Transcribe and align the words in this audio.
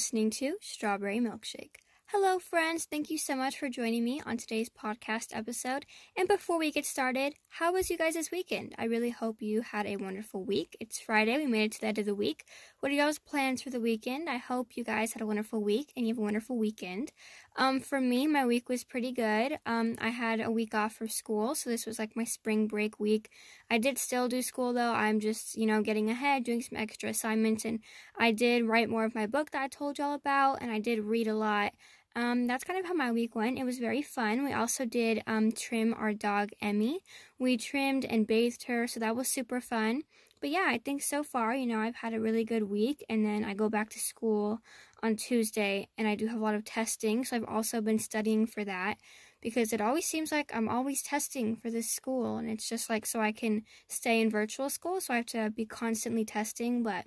listening 0.00 0.30
to 0.30 0.56
Strawberry 0.62 1.18
Milkshake. 1.18 1.74
Hello, 2.06 2.38
friends. 2.38 2.86
Thank 2.86 3.10
you 3.10 3.18
so 3.18 3.36
much 3.36 3.58
for 3.58 3.68
joining 3.68 4.02
me 4.02 4.22
on 4.24 4.38
today's 4.38 4.70
podcast 4.70 5.36
episode. 5.36 5.84
And 6.16 6.26
before 6.26 6.58
we 6.58 6.72
get 6.72 6.86
started, 6.86 7.34
how 7.50 7.74
was 7.74 7.90
you 7.90 7.98
guys 7.98 8.14
this 8.14 8.30
weekend? 8.30 8.74
I 8.78 8.86
really 8.86 9.10
hope 9.10 9.42
you 9.42 9.60
had 9.60 9.84
a 9.86 9.98
wonderful 9.98 10.42
week. 10.42 10.74
It's 10.80 10.98
Friday. 10.98 11.36
We 11.36 11.46
made 11.46 11.64
it 11.64 11.72
to 11.72 11.80
the 11.82 11.88
end 11.88 11.98
of 11.98 12.06
the 12.06 12.14
week. 12.14 12.46
What 12.80 12.90
are 12.90 12.94
y'all's 12.94 13.18
plans 13.18 13.60
for 13.60 13.68
the 13.68 13.78
weekend? 13.78 14.30
I 14.30 14.38
hope 14.38 14.74
you 14.74 14.84
guys 14.84 15.12
had 15.12 15.20
a 15.20 15.26
wonderful 15.26 15.62
week 15.62 15.92
and 15.94 16.06
you 16.06 16.14
have 16.14 16.18
a 16.18 16.22
wonderful 16.22 16.56
weekend. 16.56 17.12
Um, 17.60 17.78
for 17.80 18.00
me, 18.00 18.26
my 18.26 18.44
week 18.46 18.68
was 18.68 18.84
pretty 18.84 19.12
good. 19.12 19.58
Um, 19.66 19.96
I 20.00 20.08
had 20.08 20.40
a 20.40 20.50
week 20.50 20.74
off 20.74 20.94
for 20.94 21.06
school, 21.06 21.54
so 21.54 21.68
this 21.70 21.84
was 21.86 21.98
like 21.98 22.16
my 22.16 22.24
spring 22.24 22.66
break 22.66 22.98
week. 22.98 23.30
I 23.70 23.78
did 23.78 23.98
still 23.98 24.28
do 24.28 24.40
school 24.42 24.72
though. 24.72 24.92
I'm 24.94 25.20
just, 25.20 25.56
you 25.56 25.66
know, 25.66 25.82
getting 25.82 26.08
ahead, 26.10 26.44
doing 26.44 26.62
some 26.62 26.78
extra 26.78 27.10
assignments, 27.10 27.64
and 27.66 27.80
I 28.18 28.32
did 28.32 28.64
write 28.64 28.88
more 28.88 29.04
of 29.04 29.14
my 29.14 29.26
book 29.26 29.50
that 29.52 29.62
I 29.62 29.68
told 29.68 29.98
y'all 29.98 30.14
about, 30.14 30.62
and 30.62 30.70
I 30.72 30.80
did 30.80 31.00
read 31.00 31.28
a 31.28 31.34
lot 31.34 31.72
um, 32.16 32.46
that's 32.48 32.64
kind 32.64 32.78
of 32.78 32.86
how 32.86 32.92
my 32.94 33.12
week 33.12 33.36
went. 33.36 33.56
It 33.58 33.64
was 33.64 33.78
very 33.78 34.02
fun. 34.02 34.44
We 34.44 34.52
also 34.52 34.84
did 34.84 35.22
um, 35.28 35.52
trim 35.52 35.94
our 35.94 36.12
dog 36.12 36.50
Emmy. 36.60 37.00
We 37.38 37.56
trimmed 37.56 38.04
and 38.04 38.26
bathed 38.26 38.64
her, 38.64 38.88
so 38.88 38.98
that 39.00 39.14
was 39.14 39.28
super 39.28 39.60
fun. 39.60 40.02
But 40.40 40.50
yeah, 40.50 40.66
I 40.68 40.78
think 40.78 41.02
so 41.02 41.22
far, 41.22 41.54
you 41.54 41.66
know, 41.66 41.78
I've 41.80 41.96
had 41.96 42.14
a 42.14 42.20
really 42.20 42.44
good 42.44 42.64
week, 42.64 43.04
and 43.08 43.24
then 43.24 43.44
I 43.44 43.54
go 43.54 43.68
back 43.68 43.90
to 43.90 43.98
school 43.98 44.60
on 45.02 45.16
Tuesday, 45.16 45.88
and 45.98 46.08
I 46.08 46.14
do 46.14 46.26
have 46.28 46.40
a 46.40 46.42
lot 46.42 46.54
of 46.54 46.64
testing, 46.64 47.24
so 47.24 47.36
I've 47.36 47.44
also 47.44 47.80
been 47.80 47.98
studying 47.98 48.46
for 48.46 48.64
that 48.64 48.96
because 49.42 49.72
it 49.72 49.80
always 49.80 50.06
seems 50.06 50.32
like 50.32 50.50
I'm 50.54 50.68
always 50.68 51.02
testing 51.02 51.56
for 51.56 51.70
this 51.70 51.90
school, 51.90 52.38
and 52.38 52.48
it's 52.48 52.68
just 52.68 52.88
like 52.90 53.04
so 53.06 53.20
I 53.20 53.32
can 53.32 53.64
stay 53.88 54.20
in 54.20 54.30
virtual 54.30 54.70
school, 54.70 55.00
so 55.00 55.12
I 55.14 55.18
have 55.18 55.26
to 55.26 55.50
be 55.50 55.66
constantly 55.66 56.24
testing, 56.24 56.82
but 56.82 57.06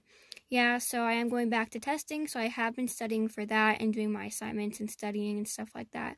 yeah, 0.50 0.78
so 0.78 1.02
I 1.02 1.14
am 1.14 1.30
going 1.30 1.50
back 1.50 1.72
to 1.72 1.80
testing, 1.80 2.28
so 2.28 2.40
I 2.40 2.48
have 2.48 2.76
been 2.76 2.88
studying 2.88 3.28
for 3.28 3.46
that 3.48 3.82
and 3.82 3.94
doing 3.94 4.12
my 4.12 4.26
assignments 4.26 4.80
and 4.80 4.90
studying 4.92 5.38
and 5.38 5.48
stuff 5.48 5.72
like 5.74 5.92
that. 5.92 6.18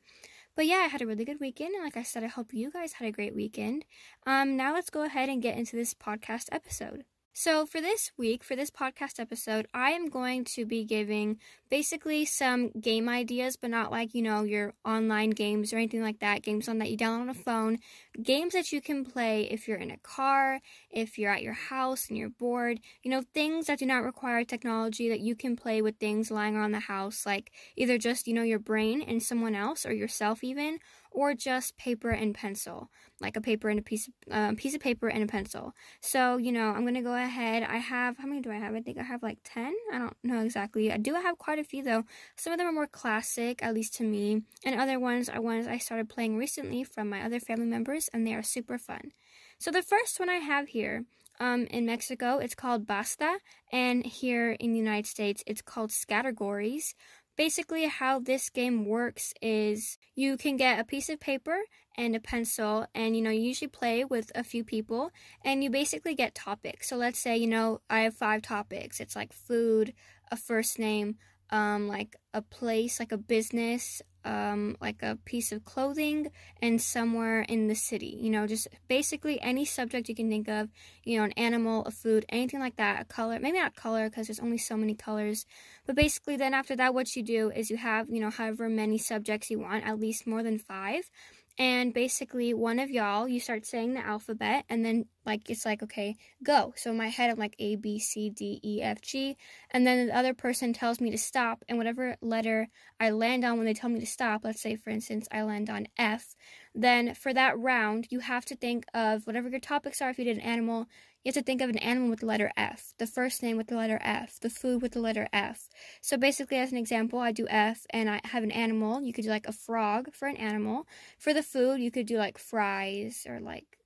But 0.56 0.68
yeah, 0.68 0.84
I 0.86 0.88
had 0.88 1.02
a 1.02 1.08
really 1.08 1.26
good 1.26 1.40
weekend, 1.40 1.76
and 1.76 1.84
like 1.84 1.98
I 1.98 2.04
said, 2.04 2.24
I 2.24 2.28
hope 2.28 2.54
you 2.54 2.72
guys 2.72 2.94
had 2.94 3.08
a 3.08 3.12
great 3.12 3.36
weekend. 3.36 3.86
Um, 4.26 4.56
now 4.56 4.74
let's 4.74 4.90
go 4.90 5.04
ahead 5.04 5.30
and 5.30 5.42
get 5.42 5.58
into 5.58 5.76
this 5.76 5.94
podcast 5.94 6.48
episode. 6.52 7.04
So, 7.38 7.66
for 7.66 7.82
this 7.82 8.14
week, 8.18 8.46
for 8.46 8.56
this 8.56 8.72
podcast 8.72 9.20
episode, 9.20 9.68
I 9.74 9.92
am 9.92 10.08
going 10.08 10.46
to 10.56 10.66
be 10.66 10.86
giving 10.86 11.38
basically 11.70 12.24
some 12.24 12.70
game 12.80 13.10
ideas, 13.10 13.58
but 13.58 13.72
not 13.72 13.92
like, 13.92 14.16
you 14.16 14.22
know, 14.22 14.44
your 14.44 14.74
online 14.86 15.32
games 15.32 15.74
or 15.74 15.76
anything 15.76 16.02
like 16.02 16.20
that. 16.20 16.44
Games 16.44 16.70
on 16.70 16.78
that 16.78 16.90
you 16.90 16.96
download 16.96 17.22
on 17.24 17.30
a 17.30 17.34
phone. 17.34 17.80
Games 18.24 18.54
that 18.54 18.72
you 18.72 18.80
can 18.80 19.04
play 19.04 19.50
if 19.52 19.68
you're 19.68 19.78
in 19.78 19.92
a 19.92 19.98
car, 19.98 20.62
if 20.90 21.18
you're 21.20 21.30
at 21.34 21.44
your 21.44 21.52
house 21.54 22.08
and 22.08 22.18
you're 22.18 22.30
bored. 22.30 22.80
You 23.04 23.12
know, 23.12 23.22
things 23.34 23.66
that 23.68 23.80
do 23.80 23.86
not 23.86 24.06
require 24.06 24.46
technology 24.46 25.10
that 25.10 25.20
you 25.20 25.36
can 25.36 25.58
play 25.58 25.82
with 25.82 25.98
things 25.98 26.32
lying 26.32 26.56
around 26.56 26.72
the 26.72 26.80
house, 26.80 27.26
like 27.26 27.52
either 27.76 27.98
just, 27.98 28.30
you 28.30 28.34
know, 28.34 28.44
your 28.44 28.60
brain 28.60 29.02
and 29.02 29.22
someone 29.22 29.56
else 29.56 29.86
or 29.86 29.92
yourself 29.92 30.42
even, 30.42 30.80
or 31.16 31.34
just 31.34 31.78
paper 31.78 32.10
and 32.10 32.36
pencil, 32.36 32.90
like 33.22 33.38
a 33.38 33.42
paper 33.42 33.70
and 33.70 33.80
a 33.80 33.82
piece 33.82 34.08
of, 34.08 34.14
uh, 34.32 34.54
piece 34.58 34.76
of 34.76 34.82
paper 34.82 35.08
and 35.08 35.24
a 35.24 35.28
pencil. 35.28 35.74
So, 36.02 36.38
you 36.38 36.52
know, 36.52 36.70
I'm 36.72 36.82
going 36.82 36.96
to 36.96 37.02
go 37.02 37.16
ahead. 37.16 37.64
I 37.64 37.78
have, 37.78 38.18
how 38.18 38.28
many 38.28 38.42
do 38.42 38.52
I 38.52 38.58
have? 38.58 38.76
I 38.76 38.82
think 38.82 38.98
I 38.98 39.04
have 39.04 39.24
like 39.24 39.40
10. 39.46 39.74
I 39.94 39.98
don't 39.98 40.18
know 40.24 40.42
exactly. 40.42 40.92
I 40.92 40.98
do 40.98 41.14
have 41.14 41.38
quite 41.38 41.58
a 41.58 41.64
few 41.64 41.84
though. 41.84 42.04
Some 42.36 42.54
of 42.54 42.60
them 42.60 42.68
are 42.68 42.74
more 42.74 42.88
classic, 42.88 43.64
at 43.64 43.74
least 43.74 43.96
to 43.96 44.04
me, 44.04 44.42
and 44.66 44.80
other 44.80 45.00
ones 45.00 45.30
are 45.30 45.42
ones 45.42 45.68
I 45.68 45.78
started 45.78 46.10
playing 46.10 46.38
recently 46.38 46.84
from 46.84 47.10
my 47.10 47.24
other 47.24 47.40
family 47.40 47.66
members, 47.68 48.10
and 48.14 48.28
they 48.28 48.34
are 48.34 48.44
super 48.44 48.78
fun. 48.78 49.12
So 49.58 49.72
the 49.72 49.82
first 49.82 50.20
one 50.20 50.30
I 50.30 50.36
have 50.36 50.68
here 50.68 51.06
um, 51.40 51.66
in 51.68 51.86
Mexico, 51.86 52.38
it's 52.38 52.56
called 52.56 52.88
Basta, 52.88 53.40
and 53.72 54.06
here 54.06 54.52
in 54.52 54.72
the 54.72 54.80
United 54.80 55.08
States, 55.08 55.44
it's 55.48 55.62
called 55.62 55.92
Scattergories. 55.92 56.94
Basically, 57.38 57.86
how 57.88 58.20
this 58.20 58.50
game 58.50 58.86
works 58.86 59.34
is 59.42 59.98
you 60.16 60.38
can 60.38 60.56
get 60.56 60.80
a 60.80 60.86
piece 60.86 61.10
of 61.10 61.20
paper 61.20 61.58
and 61.98 62.16
a 62.16 62.20
pencil, 62.20 62.88
and 62.96 63.16
you 63.16 63.22
know, 63.22 63.30
you 63.30 63.42
usually 63.42 63.68
play 63.68 64.06
with 64.06 64.32
a 64.36 64.44
few 64.44 64.64
people, 64.64 65.12
and 65.44 65.64
you 65.64 65.70
basically 65.70 66.16
get 66.16 66.34
topics. 66.34 66.88
So, 66.90 66.96
let's 66.96 67.20
say, 67.20 67.36
you 67.38 67.48
know, 67.48 67.82
I 67.90 68.02
have 68.02 68.16
five 68.16 68.42
topics 68.42 69.00
it's 69.00 69.16
like 69.16 69.34
food, 69.34 69.94
a 70.32 70.38
first 70.38 70.80
name, 70.80 71.18
um, 71.50 71.88
like 71.88 72.16
a 72.34 72.42
place, 72.42 73.00
like 73.00 73.12
a 73.12 73.18
business, 73.18 74.02
um, 74.24 74.76
like 74.82 75.04
a 75.04 75.18
piece 75.26 75.52
of 75.52 75.64
clothing, 75.64 76.30
and 76.62 76.82
somewhere 76.82 77.42
in 77.42 77.68
the 77.68 77.76
city. 77.76 78.18
You 78.20 78.32
know, 78.32 78.48
just 78.48 78.68
basically 78.88 79.40
any 79.42 79.66
subject 79.66 80.10
you 80.10 80.16
can 80.16 80.30
think 80.30 80.48
of. 80.48 80.70
You 81.04 81.18
know, 81.18 81.26
an 81.26 81.32
animal, 81.34 81.86
a 81.86 81.92
food, 81.92 82.26
anything 82.30 82.60
like 82.60 82.78
that. 82.78 83.02
A 83.02 83.06
color, 83.06 83.40
maybe 83.40 83.60
not 83.60 83.76
color 83.76 84.10
because 84.10 84.28
there's 84.28 84.40
only 84.40 84.58
so 84.58 84.76
many 84.76 84.96
colors. 84.96 85.46
But 85.86 85.96
basically, 85.96 86.38
then 86.38 86.54
after 86.54 86.76
that, 86.76 86.94
what 86.94 87.16
you 87.16 87.24
do 87.24 87.52
is 87.52 87.70
you 87.70 87.78
have, 87.78 88.10
you 88.10 88.20
know, 88.20 88.32
however 88.32 88.68
many 88.68 88.98
subjects 88.98 89.50
you 89.52 89.60
want, 89.60 89.86
at 89.86 90.00
least 90.00 90.26
more 90.26 90.44
than 90.44 90.58
five. 90.58 91.10
And 91.58 91.94
basically, 91.94 92.54
one 92.54 92.80
of 92.80 92.90
y'all, 92.90 93.30
you 93.30 93.40
start 93.40 93.66
saying 93.66 93.94
the 93.94 94.06
alphabet, 94.06 94.66
and 94.68 94.84
then, 94.84 95.06
like, 95.26 95.50
it's 95.50 95.66
like, 95.66 95.82
okay, 95.84 96.18
go. 96.44 96.74
So 96.76 96.92
in 96.92 96.98
my 96.98 97.08
head, 97.08 97.30
I'm 97.30 97.38
like 97.38 97.56
A, 97.60 97.78
B, 97.78 97.98
C, 97.98 98.30
D, 98.30 98.60
E, 98.62 98.82
F, 98.82 99.02
G. 99.02 99.38
And 99.72 99.88
then 99.88 100.08
the 100.08 100.18
other 100.18 100.34
person 100.34 100.74
tells 100.74 101.00
me 101.00 101.12
to 101.12 101.18
stop, 101.18 101.64
and 101.70 101.78
whatever 101.78 102.18
letter 102.22 102.68
I 103.00 103.12
land 103.12 103.46
on 103.46 103.56
when 103.56 103.66
they 103.66 103.74
tell 103.74 103.90
me 103.90 104.02
to 104.02 104.06
stop, 104.06 104.42
let's 104.44 104.62
say, 104.62 104.76
for 104.76 104.90
instance, 104.90 105.30
I 105.32 105.44
land 105.44 105.70
on 105.70 105.88
F, 105.98 106.36
then 106.74 107.16
for 107.16 107.34
that 107.34 107.58
round, 107.58 108.08
you 108.10 108.20
have 108.20 108.44
to 108.46 108.56
think 108.58 108.86
of 108.94 109.26
whatever 109.26 109.48
your 109.48 109.62
topics 109.62 110.02
are. 110.02 110.10
If 110.10 110.20
you 110.20 110.26
did 110.26 110.38
an 110.38 110.44
animal, 110.44 110.88
you 111.26 111.30
have 111.30 111.36
to 111.36 111.42
think 111.42 111.62
of 111.62 111.72
an 111.72 111.80
animal 111.80 112.10
with 112.10 112.20
the 112.20 112.28
letter 112.28 112.52
F, 112.56 112.94
the 113.00 113.08
first 113.08 113.42
name 113.42 113.58
with 113.58 113.68
the 113.68 113.76
letter 113.76 113.98
F, 114.02 114.40
the 114.40 114.50
food 114.50 114.84
with 114.84 114.92
the 114.92 115.02
letter 115.02 115.28
F. 115.34 115.68
So 116.02 116.18
basically, 116.18 116.58
as 116.58 116.72
an 116.72 116.78
example, 116.78 117.18
I 117.18 117.32
do 117.32 117.48
F 117.50 117.88
and 117.90 118.10
I 118.10 118.22
have 118.26 118.44
an 118.44 118.52
animal. 118.52 119.02
You 119.02 119.12
could 119.12 119.24
do 119.24 119.32
like 119.32 119.48
a 119.48 119.52
frog 119.52 120.14
for 120.14 120.28
an 120.28 120.38
animal. 120.38 120.88
For 121.18 121.34
the 121.34 121.42
food, 121.42 121.82
you 121.82 121.90
could 121.90 122.06
do 122.06 122.18
like 122.18 122.38
fries 122.38 123.26
or 123.28 123.40
like 123.40 123.80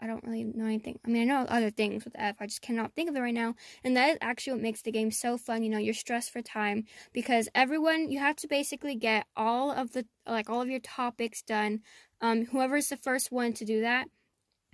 I 0.00 0.06
don't 0.06 0.22
really 0.22 0.44
know 0.44 0.66
anything. 0.66 1.00
I 1.04 1.08
mean, 1.08 1.22
I 1.22 1.24
know 1.24 1.44
other 1.48 1.70
things 1.70 2.04
with 2.04 2.14
F. 2.16 2.36
I 2.38 2.46
just 2.46 2.62
cannot 2.62 2.94
think 2.94 3.10
of 3.10 3.16
it 3.16 3.20
right 3.20 3.34
now. 3.34 3.54
And 3.82 3.96
that 3.96 4.10
is 4.10 4.18
actually 4.20 4.52
what 4.52 4.62
makes 4.62 4.82
the 4.82 4.92
game 4.92 5.10
so 5.10 5.36
fun. 5.36 5.64
You 5.64 5.70
know, 5.70 5.78
you're 5.78 5.94
stressed 5.94 6.30
for 6.30 6.40
time 6.40 6.84
because 7.12 7.48
everyone, 7.54 8.08
you 8.08 8.20
have 8.20 8.36
to 8.36 8.46
basically 8.46 8.94
get 8.94 9.26
all 9.36 9.72
of 9.72 9.92
the, 9.92 10.06
like, 10.24 10.48
all 10.48 10.62
of 10.62 10.68
your 10.68 10.78
topics 10.78 11.42
done. 11.42 11.80
Um, 12.20 12.46
whoever's 12.46 12.88
the 12.88 12.96
first 12.96 13.32
one 13.32 13.52
to 13.54 13.64
do 13.64 13.80
that, 13.80 14.06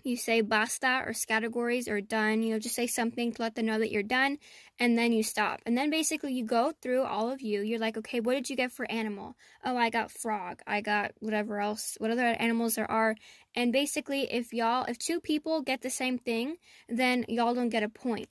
you 0.05 0.17
say 0.17 0.43
basta 0.43 1.03
or 1.07 1.15
categories 1.27 1.89
or 1.89 2.01
done, 2.01 2.43
you 2.43 2.53
know, 2.53 2.59
just 2.59 2.75
say 2.75 2.87
something 2.87 3.33
to 3.33 3.43
let 3.43 3.55
them 3.55 3.67
know 3.67 3.79
that 3.79 3.91
you're 3.91 4.03
done 4.03 4.39
and 4.79 4.99
then 4.99 5.13
you 5.13 5.23
stop. 5.23 5.61
And 5.67 5.77
then 5.77 5.91
basically 5.91 6.35
you 6.35 6.45
go 6.45 6.73
through 6.83 7.05
all 7.05 7.31
of 7.31 7.41
you. 7.41 7.63
You're 7.63 7.79
like, 7.79 7.97
okay, 7.97 8.21
what 8.21 8.35
did 8.35 8.51
you 8.51 8.57
get 8.57 8.73
for 8.73 8.91
animal? 8.91 9.37
Oh, 9.65 9.77
I 9.77 9.91
got 9.91 10.11
frog. 10.11 10.61
I 10.67 10.83
got 10.83 11.13
whatever 11.21 11.61
else, 11.61 11.97
what 11.99 12.11
other 12.11 12.23
animals 12.27 12.75
there 12.75 12.91
are. 12.91 13.17
And 13.55 13.73
basically, 13.73 14.33
if 14.33 14.53
y'all, 14.53 14.85
if 14.85 14.99
two 14.99 15.21
people 15.21 15.63
get 15.63 15.81
the 15.83 15.91
same 15.91 16.19
thing, 16.19 16.57
then 16.89 17.25
y'all 17.29 17.55
don't 17.55 17.71
get 17.71 17.83
a 17.83 17.89
point 17.89 18.29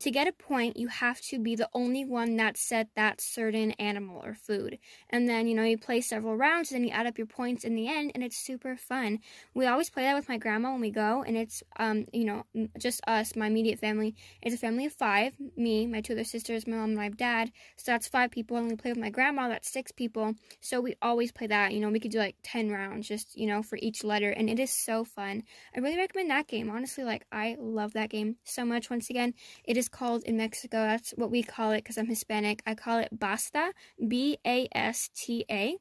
to 0.00 0.10
get 0.10 0.28
a 0.28 0.32
point, 0.32 0.76
you 0.76 0.88
have 0.88 1.20
to 1.22 1.38
be 1.38 1.56
the 1.56 1.68
only 1.72 2.04
one 2.04 2.36
that 2.36 2.56
said 2.56 2.88
that 2.94 3.20
certain 3.20 3.72
animal 3.72 4.22
or 4.24 4.34
food. 4.34 4.78
And 5.10 5.28
then, 5.28 5.48
you 5.48 5.54
know, 5.54 5.64
you 5.64 5.76
play 5.76 6.00
several 6.00 6.36
rounds, 6.36 6.70
and 6.70 6.80
then 6.80 6.88
you 6.88 6.94
add 6.94 7.06
up 7.06 7.18
your 7.18 7.26
points 7.26 7.64
in 7.64 7.74
the 7.74 7.88
end, 7.88 8.12
and 8.14 8.22
it's 8.22 8.36
super 8.36 8.76
fun. 8.76 9.18
We 9.54 9.66
always 9.66 9.90
play 9.90 10.04
that 10.04 10.14
with 10.14 10.28
my 10.28 10.38
grandma 10.38 10.72
when 10.72 10.80
we 10.80 10.90
go, 10.90 11.24
and 11.26 11.36
it's, 11.36 11.62
um, 11.78 12.04
you 12.12 12.24
know, 12.24 12.44
just 12.78 13.00
us, 13.06 13.34
my 13.34 13.48
immediate 13.48 13.80
family. 13.80 14.14
It's 14.40 14.54
a 14.54 14.58
family 14.58 14.86
of 14.86 14.92
five 14.92 15.34
me, 15.56 15.86
my 15.86 16.00
two 16.00 16.12
other 16.12 16.24
sisters, 16.24 16.66
my 16.66 16.76
mom, 16.76 16.90
and 16.90 16.96
my 16.96 17.08
dad. 17.08 17.50
So 17.76 17.90
that's 17.90 18.06
five 18.08 18.30
people. 18.30 18.56
And 18.56 18.68
we 18.68 18.76
play 18.76 18.92
with 18.92 18.98
my 19.00 19.10
grandma, 19.10 19.48
that's 19.48 19.70
six 19.70 19.90
people. 19.90 20.34
So 20.60 20.80
we 20.80 20.94
always 21.02 21.32
play 21.32 21.48
that. 21.48 21.72
You 21.72 21.80
know, 21.80 21.90
we 21.90 22.00
could 22.00 22.10
do 22.10 22.18
like 22.18 22.36
10 22.42 22.70
rounds 22.70 23.08
just, 23.08 23.36
you 23.36 23.46
know, 23.46 23.62
for 23.62 23.78
each 23.82 24.04
letter, 24.04 24.30
and 24.30 24.48
it 24.48 24.60
is 24.60 24.70
so 24.70 25.04
fun. 25.04 25.42
I 25.74 25.80
really 25.80 25.96
recommend 25.96 26.30
that 26.30 26.46
game. 26.46 26.70
Honestly, 26.70 27.02
like, 27.04 27.24
I 27.32 27.56
love 27.58 27.94
that 27.94 28.10
game 28.10 28.36
so 28.44 28.64
much. 28.64 28.90
Once 28.90 29.10
again, 29.10 29.34
it 29.64 29.76
is 29.76 29.87
called 29.88 30.22
in 30.24 30.36
Mexico. 30.36 30.78
That's 30.78 31.10
what 31.16 31.30
we 31.30 31.42
call 31.42 31.72
it 31.72 31.78
because 31.78 31.98
I'm 31.98 32.06
Hispanic. 32.06 32.62
I 32.66 32.74
call 32.74 32.98
it 32.98 33.08
basta, 33.12 33.72
B 34.06 34.38
A 34.46 34.68
S 34.72 35.10
T 35.14 35.44
A. 35.50 35.76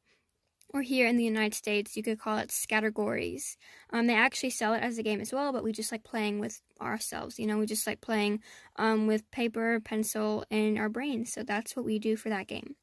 Or 0.73 0.81
here 0.81 1.07
in 1.07 1.15
the 1.15 1.23
United 1.23 1.53
States, 1.53 1.95
you 1.95 2.03
could 2.03 2.19
call 2.19 2.37
it 2.39 2.49
scattergories. 2.49 3.55
Um, 3.91 4.07
they 4.07 4.13
actually 4.13 4.49
sell 4.49 4.73
it 4.73 4.83
as 4.83 4.97
a 4.97 5.03
game 5.03 5.21
as 5.21 5.31
well, 5.31 5.53
but 5.53 5.63
we 5.63 5.71
just 5.71 5.93
like 5.93 6.03
playing 6.03 6.39
with 6.39 6.59
ourselves. 6.81 7.39
You 7.39 7.47
know, 7.47 7.57
we 7.57 7.65
just 7.65 7.87
like 7.87 8.01
playing 8.01 8.41
um, 8.75 9.07
with 9.07 9.29
paper, 9.31 9.79
pencil, 9.79 10.43
and 10.51 10.77
our 10.77 10.89
brains. 10.89 11.31
So 11.31 11.43
that's 11.43 11.75
what 11.77 11.85
we 11.85 11.99
do 11.99 12.17
for 12.17 12.27
that 12.29 12.47
game. 12.47 12.75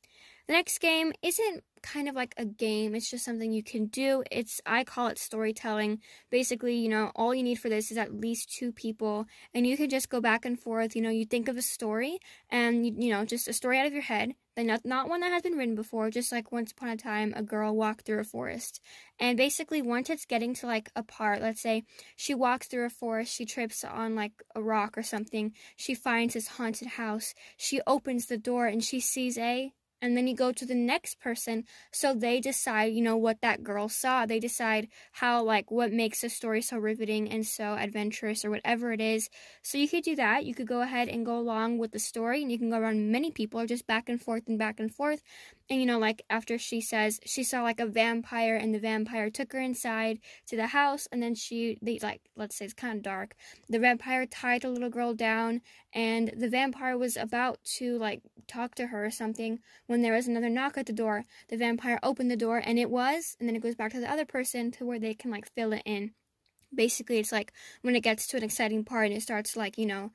The 0.47 0.53
next 0.53 0.79
game 0.81 1.13
isn't 1.23 1.65
kind 1.83 2.07
of 2.07 2.15
like 2.15 2.35
a 2.37 2.45
game. 2.45 2.95
It's 2.95 3.11
just 3.11 3.25
something 3.25 3.51
you 3.51 3.63
can 3.63 3.87
do. 3.87 4.23
It's 4.31 4.61
I 4.67 4.85
call 4.85 5.09
it 5.09 5.19
storytelling. 5.19 6.01
Basically, 6.31 6.75
you 6.77 6.89
know, 6.91 7.13
all 7.15 7.35
you 7.35 7.43
need 7.43 7.57
for 7.57 7.71
this 7.71 7.91
is 7.91 7.97
at 7.97 8.21
least 8.21 8.53
two 8.53 8.71
people 8.71 9.25
and 9.55 9.67
you 9.67 9.77
can 9.77 9.89
just 9.89 10.11
go 10.11 10.21
back 10.21 10.45
and 10.45 10.59
forth, 10.59 10.95
you 10.95 11.03
know, 11.03 11.11
you 11.11 11.25
think 11.25 11.49
of 11.49 11.57
a 11.57 11.63
story 11.63 12.19
and 12.51 12.87
you, 12.87 12.95
you 12.99 13.11
know, 13.11 13.25
just 13.25 13.49
a 13.49 13.55
story 13.55 13.79
out 13.79 13.87
of 13.87 13.93
your 13.95 14.03
head. 14.03 14.35
Then 14.55 14.67
not, 14.67 14.85
not 14.85 15.09
one 15.09 15.21
that 15.21 15.33
has 15.33 15.43
been 15.43 15.57
written 15.57 15.75
before, 15.75 16.11
just 16.11 16.31
like 16.31 16.53
once 16.53 16.73
upon 16.73 16.91
a 16.91 16.97
time 16.97 17.33
a 17.35 17.43
girl 17.43 17.75
walked 17.75 18.05
through 18.05 18.21
a 18.21 18.25
forest. 18.25 18.81
And 19.19 19.37
basically 19.39 19.81
once 19.81 20.11
it's 20.11 20.27
getting 20.27 20.55
to 20.55 20.67
like 20.67 20.91
a 20.95 21.03
part, 21.03 21.41
let's 21.41 21.61
say 21.63 21.85
she 22.17 22.35
walks 22.35 22.67
through 22.67 22.85
a 22.85 22.91
forest, 22.91 23.35
she 23.35 23.47
trips 23.47 23.83
on 23.83 24.15
like 24.15 24.33
a 24.55 24.63
rock 24.63 24.99
or 24.99 25.03
something, 25.03 25.53
she 25.77 25.95
finds 25.95 26.35
this 26.35 26.49
haunted 26.49 26.89
house. 26.89 27.35
She 27.57 27.81
opens 27.87 28.27
the 28.27 28.39
door 28.39 28.67
and 28.67 28.85
she 28.85 29.01
sees 29.01 29.39
a 29.39 29.73
and 30.05 30.17
then 30.17 30.27
you 30.27 30.35
go 30.37 30.53
to 30.53 30.67
the 30.67 30.75
next 30.75 31.21
person 31.21 31.65
so 31.93 32.15
they 32.15 32.41
decide 32.41 32.93
you 32.93 33.03
know 33.03 33.17
what 33.17 33.41
that 33.41 33.63
girl 33.65 33.89
saw. 33.89 34.27
They 34.27 34.41
decide 34.41 34.89
how 35.13 35.43
like 35.43 35.71
what 35.71 35.93
makes 35.93 36.23
a 36.25 36.29
story 36.29 36.63
so 36.63 36.77
riveting 36.79 37.31
and 37.31 37.47
so 37.47 37.75
adventurous 37.75 38.45
or 38.45 38.51
whatever 38.51 38.93
it 38.93 39.01
is. 39.01 39.29
So 39.63 39.79
you 39.79 39.89
could 39.89 40.05
do 40.05 40.17
that. 40.17 40.45
You 40.45 40.55
could 40.55 40.67
go 40.69 40.83
ahead 40.83 41.09
and 41.09 41.25
go 41.27 41.39
along 41.39 41.79
with 41.79 41.93
the 41.93 41.99
story 41.99 42.43
and 42.43 42.51
you 42.53 42.59
can 42.59 42.71
go 42.71 42.79
around 42.79 43.11
many 43.11 43.31
people 43.31 43.61
or 43.61 43.67
just 43.67 43.87
back 43.87 44.09
and 44.09 44.21
forth 44.21 44.45
and 44.49 44.59
back 44.59 44.81
and 44.81 44.93
forth 44.95 45.23
and 45.71 45.81
you 45.81 45.87
know 45.87 45.99
like 45.99 46.23
after 46.29 46.59
she 46.59 46.81
says 46.81 47.21
she 47.25 47.43
saw 47.43 47.63
like 47.63 47.81
a 47.81 47.87
vampire 47.87 48.57
and 48.57 48.75
the 48.75 48.79
vampire 48.79 49.31
took 49.31 49.53
her 49.53 49.61
inside 49.61 50.19
to 50.47 50.57
the 50.57 50.69
house 50.69 51.07
and 51.13 51.23
then 51.23 51.35
she 51.35 51.79
they 51.81 51.99
like 52.03 52.21
let's 52.37 52.57
say 52.57 52.65
it's 52.65 52.75
kind 52.75 52.97
of 52.97 53.03
dark 53.03 53.35
the 53.69 53.79
vampire 53.79 54.27
tied 54.27 54.63
the 54.63 54.69
little 54.69 54.91
girl 54.91 55.15
down 55.15 55.61
and 55.93 56.33
the 56.37 56.49
vampire 56.49 56.99
was 56.99 57.17
about 57.17 57.59
to 57.65 57.97
like 57.99 58.21
talk 58.47 58.75
to 58.75 58.89
her 58.89 59.07
or 59.07 59.11
something 59.11 59.61
when 59.87 60.03
there 60.03 60.13
was 60.13 60.29
another 60.29 60.49
knock 60.49 60.77
at 60.77 60.87
the 60.87 60.93
door. 60.93 61.25
The 61.49 61.57
vampire 61.57 61.99
opened 62.03 62.31
the 62.31 62.37
door 62.37 62.63
and 62.65 62.79
it 62.79 62.91
was 62.91 63.37
and 63.39 63.49
then 63.49 63.57
it 63.57 63.63
goes 63.63 63.75
back 63.75 63.93
to 63.93 64.01
the 64.01 64.11
other 64.11 64.25
person 64.25 64.71
to 64.73 64.87
where 64.87 64.99
they 64.99 65.15
can 65.15 65.31
like 65.31 65.51
fill 65.51 65.73
it 65.73 65.83
in 65.85 66.13
basically 66.75 67.19
it's 67.19 67.33
like 67.33 67.53
when 67.83 67.97
it 67.97 68.03
gets 68.03 68.27
to 68.29 68.37
an 68.37 68.43
exciting 68.43 68.85
part 68.85 69.07
and 69.07 69.17
it 69.17 69.23
starts 69.23 69.57
like 69.57 69.79
you 69.79 69.87
know 69.87 70.11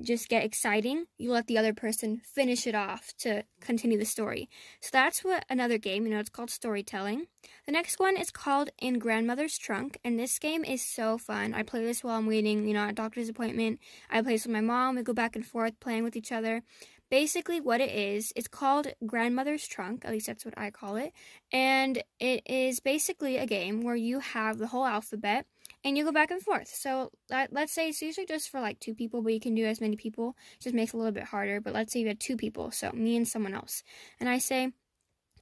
just 0.00 0.28
get 0.28 0.44
exciting 0.44 1.04
you 1.18 1.30
let 1.30 1.46
the 1.46 1.58
other 1.58 1.72
person 1.72 2.20
finish 2.24 2.66
it 2.66 2.74
off 2.74 3.12
to 3.18 3.44
continue 3.60 3.98
the 3.98 4.04
story. 4.04 4.48
So 4.80 4.90
that's 4.92 5.24
what 5.24 5.44
another 5.48 5.78
game 5.78 6.04
you 6.04 6.12
know 6.12 6.20
it's 6.20 6.30
called 6.30 6.50
storytelling. 6.50 7.26
The 7.66 7.72
next 7.72 7.98
one 7.98 8.16
is 8.16 8.30
called 8.30 8.70
in 8.80 8.98
grandmother's 8.98 9.58
trunk 9.58 9.98
and 10.04 10.18
this 10.18 10.38
game 10.38 10.64
is 10.64 10.82
so 10.82 11.18
fun. 11.18 11.54
I 11.54 11.62
play 11.62 11.84
this 11.84 12.02
while 12.02 12.16
i'm 12.18 12.26
waiting 12.26 12.66
you 12.66 12.74
know 12.74 12.80
at 12.80 12.90
a 12.90 12.94
doctor's 12.94 13.28
appointment. 13.28 13.80
I 14.10 14.22
play 14.22 14.32
this 14.32 14.46
with 14.46 14.52
my 14.52 14.60
mom. 14.60 14.96
We 14.96 15.02
go 15.02 15.12
back 15.12 15.36
and 15.36 15.46
forth 15.46 15.78
playing 15.80 16.04
with 16.04 16.16
each 16.16 16.32
other. 16.32 16.62
Basically 17.10 17.58
what 17.60 17.80
it 17.80 17.90
is 17.90 18.32
it's 18.36 18.48
called 18.48 18.88
grandmother's 19.06 19.66
trunk 19.66 20.04
at 20.04 20.12
least 20.12 20.26
that's 20.26 20.44
what 20.44 20.52
i 20.58 20.70
call 20.70 20.96
it 20.96 21.12
and 21.50 22.02
it 22.20 22.42
is 22.46 22.80
basically 22.80 23.38
a 23.38 23.46
game 23.46 23.80
where 23.80 23.96
you 23.96 24.18
have 24.18 24.58
the 24.58 24.66
whole 24.66 24.84
alphabet 24.84 25.46
and 25.88 25.96
you 25.96 26.04
go 26.04 26.12
back 26.12 26.30
and 26.30 26.42
forth. 26.42 26.68
So 26.68 27.10
let, 27.30 27.52
let's 27.52 27.72
say 27.72 27.88
it's 27.88 28.02
usually 28.02 28.26
just 28.26 28.50
for 28.50 28.60
like 28.60 28.78
two 28.78 28.94
people, 28.94 29.22
but 29.22 29.32
you 29.32 29.40
can 29.40 29.54
do 29.54 29.64
as 29.64 29.80
many 29.80 29.96
people. 29.96 30.36
It 30.54 30.64
just 30.64 30.74
makes 30.74 30.92
it 30.92 30.96
a 30.96 30.98
little 30.98 31.12
bit 31.12 31.24
harder. 31.24 31.60
But 31.60 31.72
let's 31.72 31.92
say 31.92 32.00
you 32.00 32.08
had 32.08 32.20
two 32.20 32.36
people, 32.36 32.70
so 32.70 32.92
me 32.92 33.16
and 33.16 33.26
someone 33.26 33.54
else, 33.54 33.82
and 34.20 34.28
I 34.28 34.38
say, 34.38 34.72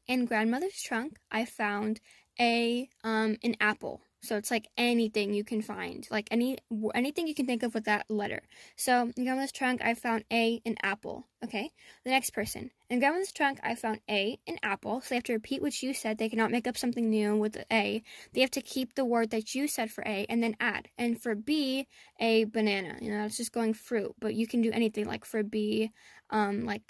in 0.06 0.24
grandmother's 0.24 0.80
trunk, 0.80 1.18
I 1.30 1.44
found 1.44 2.00
a 2.38 2.88
um 3.02 3.36
an 3.42 3.56
apple. 3.60 4.02
So 4.22 4.36
it's 4.36 4.50
like 4.50 4.68
anything 4.76 5.34
you 5.34 5.44
can 5.44 5.62
find, 5.62 6.06
like 6.10 6.28
any 6.30 6.58
anything 6.94 7.28
you 7.28 7.34
can 7.34 7.46
think 7.46 7.62
of 7.62 7.74
with 7.74 7.84
that 7.84 8.06
letter. 8.08 8.42
So 8.76 9.12
in 9.16 9.24
grandma's 9.24 9.52
trunk, 9.52 9.80
I 9.84 9.94
found 9.94 10.24
A, 10.32 10.60
an 10.64 10.76
apple. 10.82 11.28
Okay. 11.44 11.70
The 12.04 12.10
next 12.10 12.30
person. 12.30 12.70
In 12.90 12.98
grandma's 12.98 13.30
trunk, 13.30 13.60
I 13.62 13.74
found 13.74 14.00
A, 14.10 14.38
an 14.48 14.58
apple. 14.62 15.00
So 15.00 15.10
they 15.10 15.16
have 15.16 15.24
to 15.24 15.32
repeat 15.34 15.62
what 15.62 15.80
you 15.82 15.94
said. 15.94 16.18
They 16.18 16.28
cannot 16.28 16.50
make 16.50 16.66
up 16.66 16.76
something 16.76 17.08
new 17.08 17.36
with 17.36 17.56
A. 17.70 18.02
They 18.32 18.40
have 18.40 18.50
to 18.52 18.62
keep 18.62 18.94
the 18.94 19.04
word 19.04 19.30
that 19.30 19.54
you 19.54 19.68
said 19.68 19.90
for 19.90 20.02
A 20.06 20.26
and 20.28 20.42
then 20.42 20.56
add. 20.58 20.88
And 20.98 21.20
for 21.20 21.34
B, 21.34 21.86
a 22.18 22.44
banana. 22.44 22.96
You 23.00 23.10
know, 23.10 23.24
it's 23.24 23.36
just 23.36 23.52
going 23.52 23.74
fruit, 23.74 24.14
but 24.18 24.34
you 24.34 24.46
can 24.46 24.60
do 24.60 24.72
anything 24.72 25.06
like 25.06 25.24
for 25.24 25.42
B, 25.42 25.90
um, 26.30 26.64
like 26.64 26.82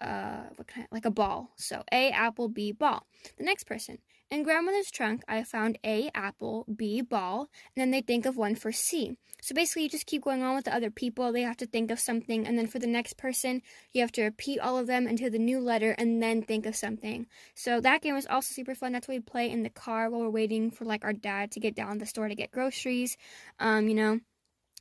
uh, 0.00 0.44
what 0.56 0.68
kind 0.68 0.84
of, 0.84 0.92
like 0.92 1.04
a 1.04 1.10
ball. 1.10 1.50
So 1.56 1.82
A, 1.92 2.10
apple, 2.10 2.48
B, 2.48 2.72
ball. 2.72 3.06
The 3.36 3.44
next 3.44 3.64
person. 3.64 3.98
In 4.30 4.42
grandmother's 4.42 4.90
trunk, 4.90 5.22
I 5.26 5.42
found 5.42 5.78
A, 5.84 6.10
apple, 6.14 6.66
B, 6.76 7.00
ball, 7.00 7.48
and 7.74 7.80
then 7.80 7.90
they 7.90 8.02
think 8.02 8.26
of 8.26 8.36
one 8.36 8.56
for 8.56 8.72
C. 8.72 9.16
So 9.40 9.54
basically, 9.54 9.84
you 9.84 9.88
just 9.88 10.04
keep 10.04 10.24
going 10.24 10.42
on 10.42 10.54
with 10.54 10.66
the 10.66 10.74
other 10.74 10.90
people. 10.90 11.32
They 11.32 11.42
have 11.42 11.56
to 11.58 11.66
think 11.66 11.90
of 11.90 11.98
something, 11.98 12.46
and 12.46 12.58
then 12.58 12.66
for 12.66 12.78
the 12.78 12.86
next 12.86 13.16
person, 13.16 13.62
you 13.92 14.02
have 14.02 14.12
to 14.12 14.24
repeat 14.24 14.58
all 14.58 14.76
of 14.76 14.86
them 14.86 15.06
until 15.06 15.30
the 15.30 15.38
new 15.38 15.60
letter 15.60 15.92
and 15.92 16.22
then 16.22 16.42
think 16.42 16.66
of 16.66 16.76
something. 16.76 17.26
So 17.54 17.80
that 17.80 18.02
game 18.02 18.14
was 18.14 18.26
also 18.26 18.52
super 18.52 18.74
fun. 18.74 18.92
That's 18.92 19.08
what 19.08 19.14
we 19.14 19.20
play 19.20 19.50
in 19.50 19.62
the 19.62 19.70
car 19.70 20.10
while 20.10 20.20
we're 20.20 20.28
waiting 20.28 20.70
for 20.70 20.84
like 20.84 21.04
our 21.04 21.14
dad 21.14 21.50
to 21.52 21.60
get 21.60 21.74
down 21.74 21.96
the 21.96 22.04
store 22.04 22.28
to 22.28 22.34
get 22.34 22.50
groceries. 22.50 23.16
Um, 23.58 23.88
you 23.88 23.94
know, 23.94 24.20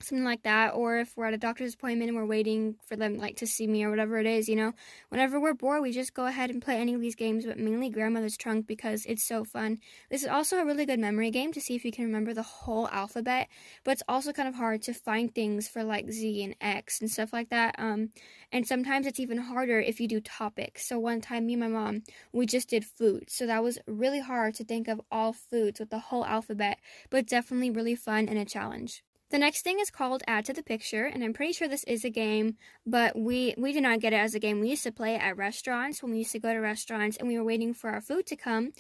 something 0.04 0.26
like 0.26 0.44
that 0.44 0.74
or 0.74 1.00
if 1.00 1.16
we're 1.16 1.26
at 1.26 1.34
a 1.34 1.38
doctor's 1.38 1.74
appointment 1.74 2.10
and 2.10 2.18
we're 2.18 2.26
waiting 2.26 2.76
for 2.88 2.96
them 2.96 3.18
like 3.18 3.38
to 3.38 3.48
see 3.48 3.68
me 3.68 3.84
or 3.84 3.90
whatever 3.90 4.18
it 4.18 4.26
is 4.26 4.48
you 4.48 4.56
know? 4.56 4.74
Whenever 5.10 5.40
we're 5.40 5.54
bored 5.54 5.82
we 5.82 5.92
just 5.92 6.14
go 6.14 6.26
ahead 6.26 6.50
and 6.50 6.62
play 6.62 6.78
any 6.78 6.94
of 6.94 7.02
these 7.02 7.16
games 7.16 7.46
but 7.46 7.58
mainly 7.58 7.90
grandmother's 7.90 8.38
trunk 8.38 8.68
because 8.68 9.06
it's 9.06 9.24
so 9.24 9.44
fun. 9.44 9.80
This 10.10 10.24
is 10.24 10.30
also 10.30 10.58
a 10.58 10.66
really 10.66 10.86
good 10.86 11.00
memory 11.00 11.32
game 11.32 11.52
to 11.54 11.62
see 11.62 11.76
if 11.76 11.86
you 11.86 11.92
can 11.92 12.06
remember 12.06 12.34
the 12.34 12.44
whole 12.44 12.88
alphabet 12.90 13.48
but 13.84 13.92
it's 13.92 14.04
also 14.08 14.34
kind 14.34 14.48
of 14.48 14.56
hard 14.56 14.82
to 14.84 14.94
find 14.94 15.34
things 15.34 15.68
for 15.68 15.84
like 15.84 16.10
z 16.12 16.44
and 16.44 16.56
x 16.62 17.02
and 17.02 17.10
stuff 17.10 17.34
like 17.34 17.50
that 17.50 17.76
um 17.78 18.10
and 18.52 18.68
sometimes 18.68 19.06
it's 19.06 19.20
even 19.20 19.38
harder 19.38 19.80
if 19.80 20.00
you 20.00 20.08
do 20.08 20.22
topics. 20.22 20.88
So 20.88 21.00
one 21.00 21.22
time 21.22 21.46
me 21.46 21.54
and 21.54 21.62
my 21.62 21.68
mom 21.68 22.04
we 22.32 22.46
just 22.46 22.70
did 22.70 22.86
food 22.86 23.26
so 23.30 23.46
that 23.48 23.64
was 23.64 23.80
really 23.88 24.20
hard 24.20 24.56
to 24.56 24.64
think 24.64 24.88
of 24.88 25.02
all 25.12 25.34
foods 25.34 25.80
with 25.80 25.90
the 25.90 26.00
whole 26.00 26.26
alphabet 26.26 26.78
but 27.10 27.26
definitely 27.28 27.72
really 27.72 27.96
fun 27.96 28.28
and 28.28 28.38
a 28.38 28.46
challenge 28.46 29.04
the 29.30 29.38
next 29.38 29.62
thing 29.64 29.80
is 29.80 29.92
called 29.92 30.24
Add 30.28 30.46
to 30.46 30.54
the 30.54 30.64
Picture, 30.64 31.06
and 31.06 31.24
I'm 31.24 31.34
pretty 31.34 31.54
sure 31.54 31.68
this 31.68 31.84
is 31.84 32.06
a 32.06 32.10
game, 32.10 32.56
but 32.86 33.18
we, 33.18 33.54
we 33.58 33.74
did 33.74 33.84
not 33.84 34.00
get 34.00 34.14
it 34.14 34.18
as 34.18 34.36
a 34.36 34.40
game. 34.40 34.60
We 34.60 34.70
used 34.70 34.84
to 34.84 34.92
play 34.92 35.16
it 35.16 35.22
at 35.22 35.36
restaurants 35.36 36.02
when 36.02 36.12
we 36.12 36.20
used 36.20 36.32
to 36.32 36.40
go 36.40 36.54
to 36.54 36.60
restaurants 36.60 37.18
and 37.18 37.28
we 37.28 37.38
were 37.38 37.44
waiting 37.44 37.74
for 37.74 37.90
our 37.90 38.02
food 38.02 38.26
to 38.28 38.36
come. 38.38 38.72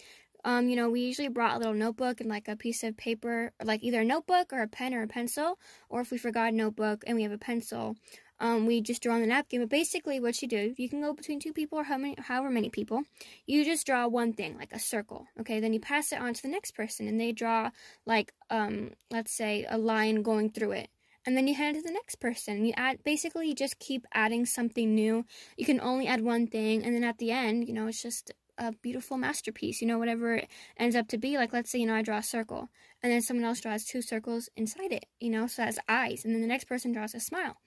Um, 0.46 0.70
you 0.70 0.78
know, 0.78 0.90
we 0.90 1.02
usually 1.02 1.28
brought 1.28 1.56
a 1.56 1.58
little 1.58 1.74
notebook 1.74 2.22
and 2.22 2.30
like 2.30 2.48
a 2.48 2.56
piece 2.56 2.84
of 2.84 2.96
paper, 2.96 3.52
like 3.62 3.84
either 3.84 4.02
a 4.02 4.06
notebook 4.06 4.54
or 4.54 4.62
a 4.62 4.68
pen 4.68 4.94
or 4.94 5.04
a 5.04 5.08
pencil, 5.08 5.60
or 5.90 6.00
if 6.00 6.12
we 6.12 6.18
forgot 6.18 6.54
a 6.54 6.56
notebook 6.56 7.04
and 7.06 7.18
we 7.18 7.24
have 7.24 7.34
a 7.34 7.38
pencil, 7.38 7.98
um, 8.39 8.66
we 8.66 8.81
just 8.81 9.01
draw 9.01 9.16
on 9.16 9.22
the 9.22 9.28
napkin. 9.28 9.62
But 9.62 9.69
basically, 9.69 10.19
what 10.19 10.42
you 10.42 10.48
do, 10.48 10.74
you 10.78 10.89
can 10.89 11.01
go 11.01 11.13
between 11.13 11.39
two 11.39 11.54
people 11.54 11.80
or 11.80 11.84
how 11.84 11.98
many, 11.98 12.16
however 12.18 12.50
many 12.50 12.69
people, 12.69 13.04
you 13.45 13.66
just 13.66 13.86
draw 13.86 14.07
one 14.07 14.34
thing, 14.34 14.57
like 14.57 14.74
a 14.74 14.80
circle. 14.80 15.28
Okay, 15.39 15.60
then 15.60 15.74
you 15.74 15.80
pass 15.80 16.12
it 16.12 16.19
on 16.19 16.34
to 16.34 16.42
the 16.42 16.48
next 16.48 16.72
person, 16.72 17.07
and 17.07 17.19
they 17.19 17.31
draw 17.31 17.72
like, 18.06 18.34
um, 18.50 18.92
let's 19.12 19.31
say, 19.31 19.66
a 19.69 19.78
line 19.78 20.22
going 20.22 20.51
through 20.51 20.72
it. 20.72 20.89
And 21.25 21.36
then 21.36 21.48
you 21.48 21.56
hand 21.56 21.75
it 21.75 21.81
to 21.81 21.88
the 21.88 21.94
next 21.94 22.16
person. 22.22 22.66
You 22.66 22.74
add 22.78 23.04
basically 23.04 23.50
you 23.50 23.54
just 23.54 23.80
keep 23.80 24.06
adding 24.13 24.45
something 24.45 24.95
new. 24.95 25.25
You 25.57 25.66
can 25.66 25.81
only 25.81 26.07
add 26.07 26.22
one 26.22 26.48
thing, 26.48 26.83
and 26.83 26.95
then 26.95 27.04
at 27.04 27.18
the 27.18 27.31
end, 27.31 27.68
you 27.68 27.74
know, 27.74 27.88
it's 27.88 28.01
just 28.01 28.31
a 28.57 28.72
beautiful 28.72 29.18
masterpiece, 29.18 29.81
you 29.81 29.88
know, 29.88 30.00
whatever 30.00 30.36
it 30.36 30.48
ends 30.78 30.95
up 30.95 31.07
to 31.10 31.18
be. 31.18 31.38
Like, 31.38 31.54
let's 31.54 31.69
say, 31.69 31.80
you 31.80 31.86
know, 31.86 31.95
I 31.95 32.01
draw 32.01 32.18
a 32.18 32.24
circle, 32.24 32.69
and 33.04 33.12
then 33.12 33.21
someone 33.21 33.45
else 33.45 33.59
draws 33.59 33.83
two 33.83 34.02
circles 34.02 34.50
inside 34.56 34.92
it, 34.92 35.06
you 35.19 35.30
know, 35.30 35.47
so 35.47 35.64
that's 35.64 35.78
eyes, 35.88 36.23
and 36.26 36.33
then 36.33 36.42
the 36.42 36.47
next 36.47 36.64
person 36.64 36.92
draws 36.92 37.14
a 37.14 37.19
smile. 37.19 37.57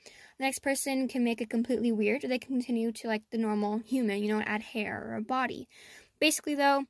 The 0.41 0.47
next 0.47 0.61
person 0.61 1.07
can 1.07 1.23
make 1.23 1.43
it 1.43 1.51
completely 1.51 1.93
weird, 1.93 2.25
or 2.25 2.29
they 2.29 2.39
continue 2.39 2.93
to 2.93 3.09
like 3.09 3.25
the 3.31 3.37
normal 3.37 3.81
human, 3.81 4.23
you 4.23 4.29
know, 4.29 4.41
add 4.41 4.63
hair 4.63 5.07
or 5.07 5.17
a 5.17 5.21
body. 5.21 5.69
Basically, 6.19 6.55
though, 6.55 6.85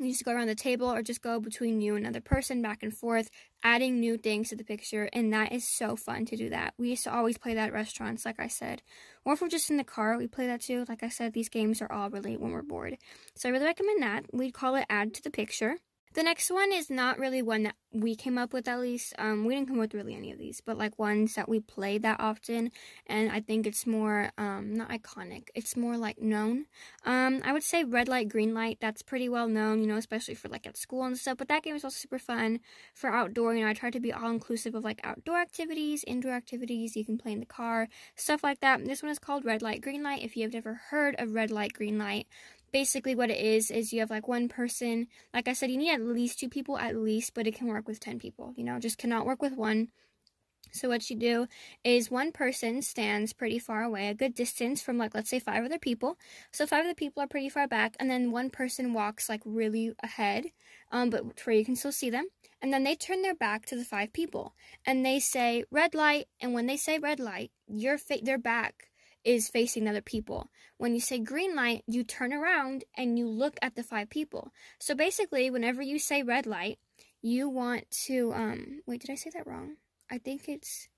you 0.00 0.10
just 0.10 0.24
go 0.24 0.32
around 0.32 0.48
the 0.48 0.56
table 0.56 0.90
or 0.92 1.00
just 1.00 1.22
go 1.22 1.38
between 1.38 1.80
you 1.80 1.94
and 1.94 2.04
another 2.04 2.20
person 2.20 2.60
back 2.60 2.82
and 2.82 2.92
forth, 2.92 3.30
adding 3.62 4.00
new 4.00 4.18
things 4.18 4.48
to 4.48 4.56
the 4.56 4.64
picture, 4.64 5.08
and 5.12 5.32
that 5.32 5.52
is 5.52 5.68
so 5.68 5.94
fun 5.94 6.26
to 6.26 6.36
do 6.36 6.50
that. 6.50 6.74
We 6.78 6.90
used 6.90 7.04
to 7.04 7.14
always 7.14 7.38
play 7.38 7.54
that 7.54 7.68
at 7.68 7.72
restaurants, 7.72 8.24
like 8.24 8.40
I 8.40 8.48
said. 8.48 8.82
Or 9.24 9.34
if 9.34 9.40
we're 9.40 9.46
just 9.46 9.70
in 9.70 9.76
the 9.76 9.84
car, 9.84 10.18
we 10.18 10.26
play 10.26 10.48
that 10.48 10.62
too. 10.62 10.84
Like 10.88 11.04
I 11.04 11.10
said, 11.10 11.32
these 11.32 11.48
games 11.48 11.80
are 11.80 11.92
all 11.92 12.10
really 12.10 12.36
when 12.36 12.50
we're 12.50 12.62
bored. 12.62 12.98
So 13.36 13.48
I 13.48 13.52
really 13.52 13.66
recommend 13.66 14.02
that. 14.02 14.24
We'd 14.32 14.52
call 14.52 14.74
it 14.74 14.86
add 14.90 15.14
to 15.14 15.22
the 15.22 15.30
picture. 15.30 15.76
The 16.12 16.24
next 16.24 16.50
one 16.50 16.72
is 16.72 16.90
not 16.90 17.20
really 17.20 17.40
one 17.40 17.62
that 17.62 17.76
we 17.92 18.16
came 18.16 18.36
up 18.36 18.52
with 18.52 18.66
at 18.66 18.80
least. 18.80 19.14
Um, 19.16 19.44
we 19.44 19.54
didn't 19.54 19.68
come 19.68 19.76
up 19.78 19.82
with 19.82 19.94
really 19.94 20.16
any 20.16 20.32
of 20.32 20.38
these, 20.38 20.60
but 20.60 20.76
like 20.76 20.98
ones 20.98 21.34
that 21.34 21.48
we 21.48 21.60
play 21.60 21.98
that 21.98 22.18
often, 22.18 22.72
and 23.06 23.30
I 23.30 23.38
think 23.38 23.64
it's 23.64 23.86
more 23.86 24.32
um 24.36 24.74
not 24.74 24.88
iconic. 24.90 25.48
It's 25.54 25.76
more 25.76 25.96
like 25.96 26.20
known. 26.20 26.66
Um, 27.04 27.40
I 27.44 27.52
would 27.52 27.62
say 27.62 27.84
red 27.84 28.08
light, 28.08 28.28
green 28.28 28.52
light. 28.54 28.78
That's 28.80 29.02
pretty 29.02 29.28
well 29.28 29.46
known, 29.46 29.80
you 29.80 29.86
know, 29.86 29.96
especially 29.96 30.34
for 30.34 30.48
like 30.48 30.66
at 30.66 30.76
school 30.76 31.04
and 31.04 31.16
stuff. 31.16 31.38
But 31.38 31.46
that 31.46 31.62
game 31.62 31.76
is 31.76 31.84
also 31.84 31.98
super 31.98 32.18
fun 32.18 32.58
for 32.92 33.10
outdoor. 33.10 33.54
You 33.54 33.62
know, 33.62 33.70
I 33.70 33.74
try 33.74 33.90
to 33.90 34.00
be 34.00 34.12
all 34.12 34.30
inclusive 34.30 34.74
of 34.74 34.82
like 34.82 35.00
outdoor 35.04 35.38
activities, 35.38 36.02
indoor 36.08 36.32
activities. 36.32 36.96
You 36.96 37.04
can 37.04 37.18
play 37.18 37.32
in 37.32 37.40
the 37.40 37.46
car, 37.46 37.88
stuff 38.16 38.42
like 38.42 38.58
that. 38.60 38.84
This 38.84 39.00
one 39.02 39.12
is 39.12 39.20
called 39.20 39.44
red 39.44 39.62
light, 39.62 39.80
green 39.80 40.02
light. 40.02 40.24
If 40.24 40.36
you 40.36 40.42
have 40.42 40.52
never 40.54 40.74
heard 40.90 41.14
of 41.20 41.34
red 41.34 41.52
light, 41.52 41.72
green 41.72 41.98
light, 41.98 42.26
basically 42.72 43.14
what 43.14 43.30
it 43.30 43.38
is 43.38 43.70
is 43.70 43.92
you 43.92 44.00
have 44.00 44.10
like 44.10 44.28
one 44.28 44.48
person 44.48 45.06
like 45.34 45.48
i 45.48 45.52
said 45.52 45.70
you 45.70 45.76
need 45.76 45.92
at 45.92 46.00
least 46.00 46.38
two 46.38 46.48
people 46.48 46.78
at 46.78 46.96
least 46.96 47.34
but 47.34 47.46
it 47.46 47.54
can 47.54 47.68
work 47.68 47.86
with 47.86 48.00
10 48.00 48.18
people 48.18 48.52
you 48.56 48.64
know 48.64 48.78
just 48.78 48.98
cannot 48.98 49.26
work 49.26 49.42
with 49.42 49.54
one 49.54 49.88
so 50.72 50.88
what 50.88 51.10
you 51.10 51.16
do 51.16 51.46
is 51.84 52.10
one 52.10 52.32
person 52.32 52.82
stands 52.82 53.32
pretty 53.32 53.58
far 53.58 53.82
away, 53.82 54.08
a 54.08 54.14
good 54.14 54.34
distance 54.34 54.80
from 54.80 54.98
like 54.98 55.14
let's 55.14 55.30
say 55.30 55.38
five 55.40 55.64
other 55.64 55.78
people. 55.78 56.16
So 56.52 56.66
five 56.66 56.84
of 56.84 56.88
the 56.88 56.94
people 56.94 57.22
are 57.22 57.26
pretty 57.26 57.48
far 57.48 57.66
back, 57.66 57.96
and 57.98 58.10
then 58.10 58.30
one 58.30 58.50
person 58.50 58.92
walks 58.92 59.28
like 59.28 59.42
really 59.44 59.92
ahead, 60.02 60.46
um, 60.92 61.10
but 61.10 61.24
where 61.44 61.56
you 61.56 61.64
can 61.64 61.76
still 61.76 61.92
see 61.92 62.10
them. 62.10 62.26
And 62.62 62.72
then 62.72 62.84
they 62.84 62.94
turn 62.94 63.22
their 63.22 63.34
back 63.34 63.66
to 63.66 63.76
the 63.76 63.84
five 63.84 64.12
people, 64.12 64.54
and 64.86 65.04
they 65.04 65.18
say 65.18 65.64
red 65.70 65.94
light. 65.94 66.26
And 66.40 66.54
when 66.54 66.66
they 66.66 66.76
say 66.76 66.98
red 66.98 67.18
light, 67.18 67.50
your 67.66 67.98
fa- 67.98 68.20
their 68.22 68.38
back 68.38 68.89
is 69.24 69.48
facing 69.48 69.86
other 69.88 70.00
people. 70.00 70.48
When 70.78 70.94
you 70.94 71.00
say 71.00 71.18
green 71.18 71.54
light, 71.54 71.82
you 71.86 72.04
turn 72.04 72.32
around 72.32 72.84
and 72.96 73.18
you 73.18 73.28
look 73.28 73.56
at 73.62 73.74
the 73.76 73.82
five 73.82 74.10
people. 74.10 74.52
So 74.78 74.94
basically, 74.94 75.50
whenever 75.50 75.82
you 75.82 75.98
say 75.98 76.22
red 76.22 76.46
light, 76.46 76.78
you 77.22 77.48
want 77.48 77.90
to 78.06 78.32
um 78.32 78.80
wait, 78.86 79.00
did 79.02 79.10
I 79.10 79.14
say 79.16 79.30
that 79.34 79.46
wrong? 79.46 79.76
I 80.10 80.18
think 80.18 80.48
it's 80.48 80.88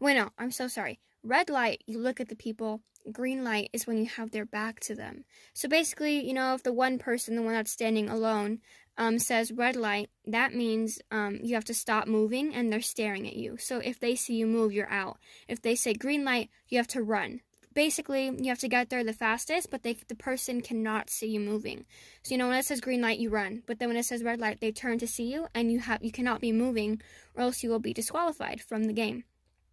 Wait, 0.00 0.14
no, 0.14 0.30
I'm 0.38 0.50
so 0.52 0.68
sorry. 0.68 1.00
red 1.24 1.50
light, 1.50 1.82
you 1.86 1.98
look 1.98 2.20
at 2.20 2.28
the 2.28 2.36
people. 2.36 2.82
Green 3.10 3.42
light 3.42 3.70
is 3.72 3.86
when 3.86 3.96
you 3.98 4.06
have 4.06 4.30
their 4.30 4.44
back 4.44 4.80
to 4.80 4.94
them. 4.94 5.24
So 5.54 5.68
basically, 5.68 6.24
you 6.26 6.34
know, 6.34 6.54
if 6.54 6.62
the 6.62 6.72
one 6.72 6.98
person, 6.98 7.34
the 7.34 7.42
one 7.42 7.54
that's 7.54 7.72
standing 7.72 8.08
alone, 8.08 8.60
um, 8.98 9.18
says 9.18 9.52
red 9.52 9.76
light, 9.76 10.10
that 10.26 10.54
means 10.54 10.98
um, 11.10 11.38
you 11.42 11.54
have 11.54 11.64
to 11.66 11.74
stop 11.74 12.06
moving 12.06 12.54
and 12.54 12.70
they're 12.70 12.80
staring 12.80 13.26
at 13.26 13.36
you. 13.36 13.56
So 13.56 13.78
if 13.78 13.98
they 13.98 14.14
see 14.16 14.34
you 14.34 14.46
move, 14.46 14.72
you're 14.72 14.90
out. 14.90 15.18
If 15.46 15.62
they 15.62 15.74
say 15.74 15.94
green 15.94 16.24
light, 16.24 16.50
you 16.68 16.78
have 16.78 16.88
to 16.88 17.02
run. 17.02 17.40
Basically, 17.74 18.24
you 18.24 18.46
have 18.46 18.58
to 18.58 18.68
get 18.68 18.90
there 18.90 19.04
the 19.04 19.12
fastest, 19.12 19.70
but 19.70 19.84
they, 19.84 19.96
the 20.08 20.16
person 20.16 20.60
cannot 20.60 21.10
see 21.10 21.28
you 21.28 21.38
moving. 21.38 21.86
So 22.24 22.34
you 22.34 22.38
know 22.38 22.48
when 22.48 22.58
it 22.58 22.64
says 22.64 22.80
green 22.80 23.00
light, 23.00 23.20
you 23.20 23.30
run. 23.30 23.62
But 23.66 23.78
then 23.78 23.88
when 23.88 23.96
it 23.96 24.04
says 24.04 24.24
red 24.24 24.40
light, 24.40 24.60
they 24.60 24.72
turn 24.72 24.98
to 24.98 25.06
see 25.06 25.32
you, 25.32 25.46
and 25.54 25.70
you 25.70 25.78
have 25.78 26.02
you 26.02 26.10
cannot 26.10 26.40
be 26.40 26.50
moving, 26.50 27.00
or 27.36 27.42
else 27.42 27.62
you 27.62 27.70
will 27.70 27.78
be 27.78 27.92
disqualified 27.92 28.60
from 28.60 28.84
the 28.84 28.92
game 28.92 29.22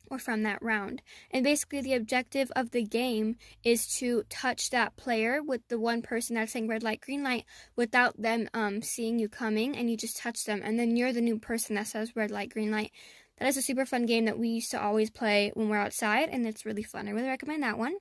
or 0.10 0.20
from 0.20 0.44
that 0.44 0.62
round. 0.62 1.02
And 1.32 1.44
basically, 1.44 1.82
the 1.82 1.94
objective 1.94 2.52
of 2.56 2.72
the 2.72 2.84
game 2.84 3.38
is 3.64 3.88
to 3.98 4.24
touch 4.30 4.70
that 4.70 4.96
player 4.96 5.42
with 5.42 5.68
the 5.68 5.80
one 5.80 6.02
person 6.02 6.36
that's 6.36 6.52
saying 6.52 6.68
red 6.68 6.84
light, 6.84 7.02
green 7.02 7.24
light 7.24 7.46
without 7.76 8.22
them 8.22 8.50
um, 8.54 8.82
seeing 8.82 9.20
you 9.20 9.30
coming, 9.30 9.76
and 9.76 9.90
you 9.90 9.98
just 9.98 10.18
touch 10.18 10.46
them. 10.46 10.62
And 10.64 10.80
then 10.80 10.96
you're 10.96 11.14
the 11.14 11.22
new 11.22 11.40
person 11.40 11.76
that 11.76 11.88
says 11.88 12.16
red 12.16 12.32
light, 12.32 12.50
green 12.50 12.72
light. 12.72 12.92
That 13.38 13.50
is 13.50 13.58
a 13.58 13.62
super 13.62 13.86
fun 13.86 14.06
game 14.06 14.26
that 14.26 14.40
we 14.40 14.48
used 14.48 14.72
to 14.72 14.82
always 14.82 15.10
play 15.10 15.52
when 15.56 15.68
we're 15.68 15.78
outside, 15.78 16.30
and 16.30 16.48
it's 16.48 16.66
really 16.66 16.84
fun. 16.84 17.08
I 17.08 17.12
really 17.12 17.28
recommend 17.28 17.64
that 17.64 17.78
one. 17.78 17.96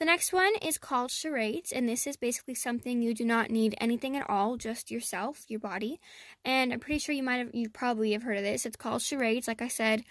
The 0.00 0.06
next 0.06 0.32
one 0.32 0.52
is 0.60 0.78
called 0.78 1.12
charades, 1.12 1.70
and 1.70 1.88
this 1.88 2.08
is 2.08 2.16
basically 2.16 2.56
something 2.56 3.00
you 3.00 3.14
do 3.14 3.24
not 3.24 3.50
need 3.50 3.76
anything 3.80 4.16
at 4.16 4.28
all, 4.28 4.56
just 4.56 4.90
yourself, 4.90 5.44
your 5.46 5.60
body. 5.60 6.00
And 6.44 6.72
I'm 6.72 6.80
pretty 6.80 6.98
sure 6.98 7.14
you 7.14 7.22
might 7.22 7.36
have, 7.36 7.54
you 7.54 7.68
probably 7.68 8.10
have 8.10 8.24
heard 8.24 8.38
of 8.38 8.42
this. 8.42 8.66
It's 8.66 8.74
called 8.74 9.02
charades, 9.02 9.46
like 9.46 9.62
I 9.62 9.68
said 9.68 10.02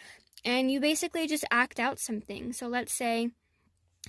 and 0.43 0.71
you 0.71 0.79
basically 0.79 1.27
just 1.27 1.45
act 1.51 1.79
out 1.79 1.99
something. 1.99 2.53
So 2.53 2.67
let's 2.67 2.93
say 2.93 3.31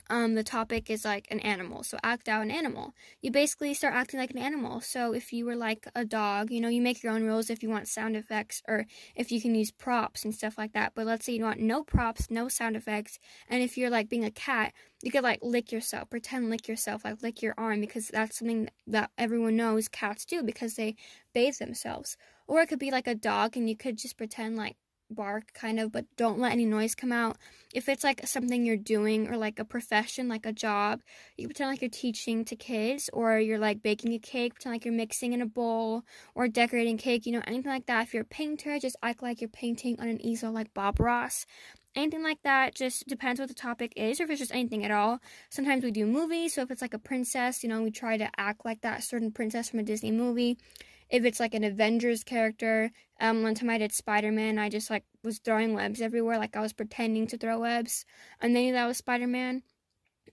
um, 0.08 0.34
the 0.34 0.42
topic 0.42 0.90
is 0.90 1.04
like 1.04 1.28
an 1.30 1.40
animal. 1.40 1.82
So 1.82 1.98
act 2.02 2.28
out 2.28 2.42
an 2.42 2.50
animal. 2.50 2.94
You 3.20 3.30
basically 3.30 3.74
start 3.74 3.94
acting 3.94 4.18
like 4.18 4.30
an 4.30 4.38
animal. 4.38 4.80
So 4.80 5.12
if 5.12 5.32
you 5.32 5.44
were 5.44 5.56
like 5.56 5.86
a 5.94 6.04
dog, 6.04 6.50
you 6.50 6.60
know, 6.60 6.68
you 6.68 6.80
make 6.80 7.02
your 7.02 7.12
own 7.12 7.24
rules 7.24 7.50
if 7.50 7.62
you 7.62 7.68
want 7.68 7.88
sound 7.88 8.16
effects 8.16 8.62
or 8.66 8.86
if 9.14 9.30
you 9.30 9.40
can 9.40 9.54
use 9.54 9.70
props 9.70 10.24
and 10.24 10.34
stuff 10.34 10.56
like 10.56 10.72
that. 10.72 10.92
But 10.94 11.06
let's 11.06 11.26
say 11.26 11.34
you 11.34 11.44
want 11.44 11.60
no 11.60 11.82
props, 11.82 12.30
no 12.30 12.48
sound 12.48 12.76
effects. 12.76 13.18
And 13.48 13.62
if 13.62 13.76
you're 13.76 13.90
like 13.90 14.08
being 14.08 14.24
a 14.24 14.30
cat, 14.30 14.72
you 15.02 15.10
could 15.10 15.24
like 15.24 15.40
lick 15.42 15.70
yourself, 15.70 16.08
pretend 16.08 16.48
lick 16.48 16.68
yourself, 16.68 17.04
like 17.04 17.22
lick 17.22 17.42
your 17.42 17.54
arm 17.58 17.80
because 17.80 18.08
that's 18.08 18.38
something 18.38 18.70
that 18.86 19.10
everyone 19.18 19.56
knows 19.56 19.88
cats 19.88 20.24
do 20.24 20.42
because 20.42 20.74
they 20.74 20.96
bathe 21.34 21.58
themselves. 21.58 22.16
Or 22.46 22.60
it 22.60 22.68
could 22.68 22.78
be 22.78 22.90
like 22.90 23.06
a 23.06 23.14
dog 23.14 23.56
and 23.56 23.68
you 23.68 23.76
could 23.76 23.98
just 23.98 24.16
pretend 24.16 24.56
like 24.56 24.76
bark 25.12 25.52
kind 25.52 25.78
of 25.78 25.92
but 25.92 26.04
don't 26.16 26.38
let 26.38 26.52
any 26.52 26.64
noise 26.64 26.94
come 26.94 27.12
out. 27.12 27.36
If 27.74 27.88
it's 27.88 28.04
like 28.04 28.26
something 28.26 28.64
you're 28.66 28.76
doing 28.76 29.28
or 29.28 29.36
like 29.36 29.58
a 29.58 29.64
profession 29.64 30.28
like 30.28 30.46
a 30.46 30.52
job 30.52 31.00
you 31.36 31.46
pretend 31.46 31.70
like 31.70 31.80
you're 31.80 31.90
teaching 31.90 32.44
to 32.46 32.56
kids 32.56 33.08
or 33.12 33.38
you're 33.38 33.58
like 33.58 33.82
baking 33.82 34.12
a 34.12 34.18
cake 34.18 34.54
pretend 34.54 34.74
like 34.74 34.84
you're 34.84 34.94
mixing 34.94 35.32
in 35.32 35.42
a 35.42 35.46
bowl 35.46 36.02
or 36.34 36.48
decorating 36.48 36.98
cake 36.98 37.26
you 37.26 37.32
know 37.32 37.42
anything 37.46 37.70
like 37.70 37.86
that. 37.86 38.06
If 38.06 38.14
you're 38.14 38.22
a 38.22 38.26
painter 38.26 38.78
just 38.78 38.96
act 39.02 39.22
like 39.22 39.40
you're 39.40 39.48
painting 39.48 39.98
on 40.00 40.08
an 40.08 40.20
easel 40.24 40.52
like 40.52 40.74
bob 40.74 41.00
ross. 41.00 41.46
Anything 41.94 42.22
like 42.22 42.42
that 42.42 42.74
just 42.74 43.06
depends 43.06 43.38
what 43.38 43.50
the 43.50 43.54
topic 43.54 43.92
is 43.96 44.18
or 44.18 44.24
if 44.24 44.30
it's 44.30 44.40
just 44.40 44.54
anything 44.54 44.82
at 44.82 44.90
all. 44.90 45.20
Sometimes 45.50 45.84
we 45.84 45.90
do 45.90 46.06
movies 46.06 46.54
so 46.54 46.62
if 46.62 46.70
it's 46.70 46.82
like 46.82 46.94
a 46.94 46.98
princess 46.98 47.62
you 47.62 47.68
know 47.68 47.82
we 47.82 47.90
try 47.90 48.16
to 48.16 48.28
act 48.38 48.64
like 48.64 48.80
that 48.80 49.04
certain 49.04 49.30
princess 49.30 49.68
from 49.68 49.80
a 49.80 49.82
disney 49.82 50.10
movie 50.10 50.56
if 51.12 51.24
it's 51.24 51.40
like 51.40 51.54
an 51.54 51.64
Avengers 51.64 52.24
character. 52.24 52.90
Um, 53.20 53.44
one 53.44 53.54
time 53.54 53.70
I 53.70 53.78
did 53.78 53.92
Spider 53.92 54.32
Man, 54.32 54.58
I 54.58 54.70
just 54.70 54.90
like 54.90 55.04
was 55.22 55.38
throwing 55.38 55.74
webs 55.74 56.00
everywhere, 56.00 56.38
like 56.38 56.56
I 56.56 56.60
was 56.60 56.72
pretending 56.72 57.28
to 57.28 57.38
throw 57.38 57.60
webs, 57.60 58.04
and 58.40 58.56
then 58.56 58.72
that 58.74 58.86
was 58.86 58.98
Spider 58.98 59.28
Man. 59.28 59.62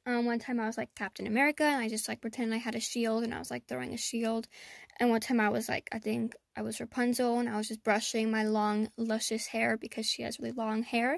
Um, 0.06 0.26
one 0.26 0.40
time 0.40 0.60
I 0.60 0.68
was 0.68 0.78
like 0.78 0.96
Captain 0.96 1.28
America, 1.28 1.64
and 1.64 1.82
I 1.84 1.90
just 1.90 2.08
like 2.08 2.22
pretended 2.22 2.56
I 2.56 2.60
had 2.60 2.76
a 2.76 2.80
shield, 2.80 3.24
and 3.24 3.34
I 3.34 3.40
was 3.40 3.52
like 3.52 3.68
throwing 3.68 3.94
a 3.94 3.98
shield. 3.98 4.48
And 5.00 5.10
one 5.12 5.22
time 5.22 5.40
I 5.40 5.50
was 5.50 5.70
like, 5.70 5.90
I 5.92 6.00
think 6.00 6.36
I 6.60 6.62
was 6.62 6.82
Rapunzel, 6.82 7.40
and 7.40 7.48
I 7.48 7.56
was 7.56 7.70
just 7.70 7.86
brushing 7.86 8.30
my 8.30 8.44
long, 8.44 8.90
luscious 8.98 9.48
hair 9.48 9.78
because 9.78 10.06
she 10.06 10.24
has 10.24 10.40
really 10.40 10.52
long 10.52 10.84
hair. 10.84 11.18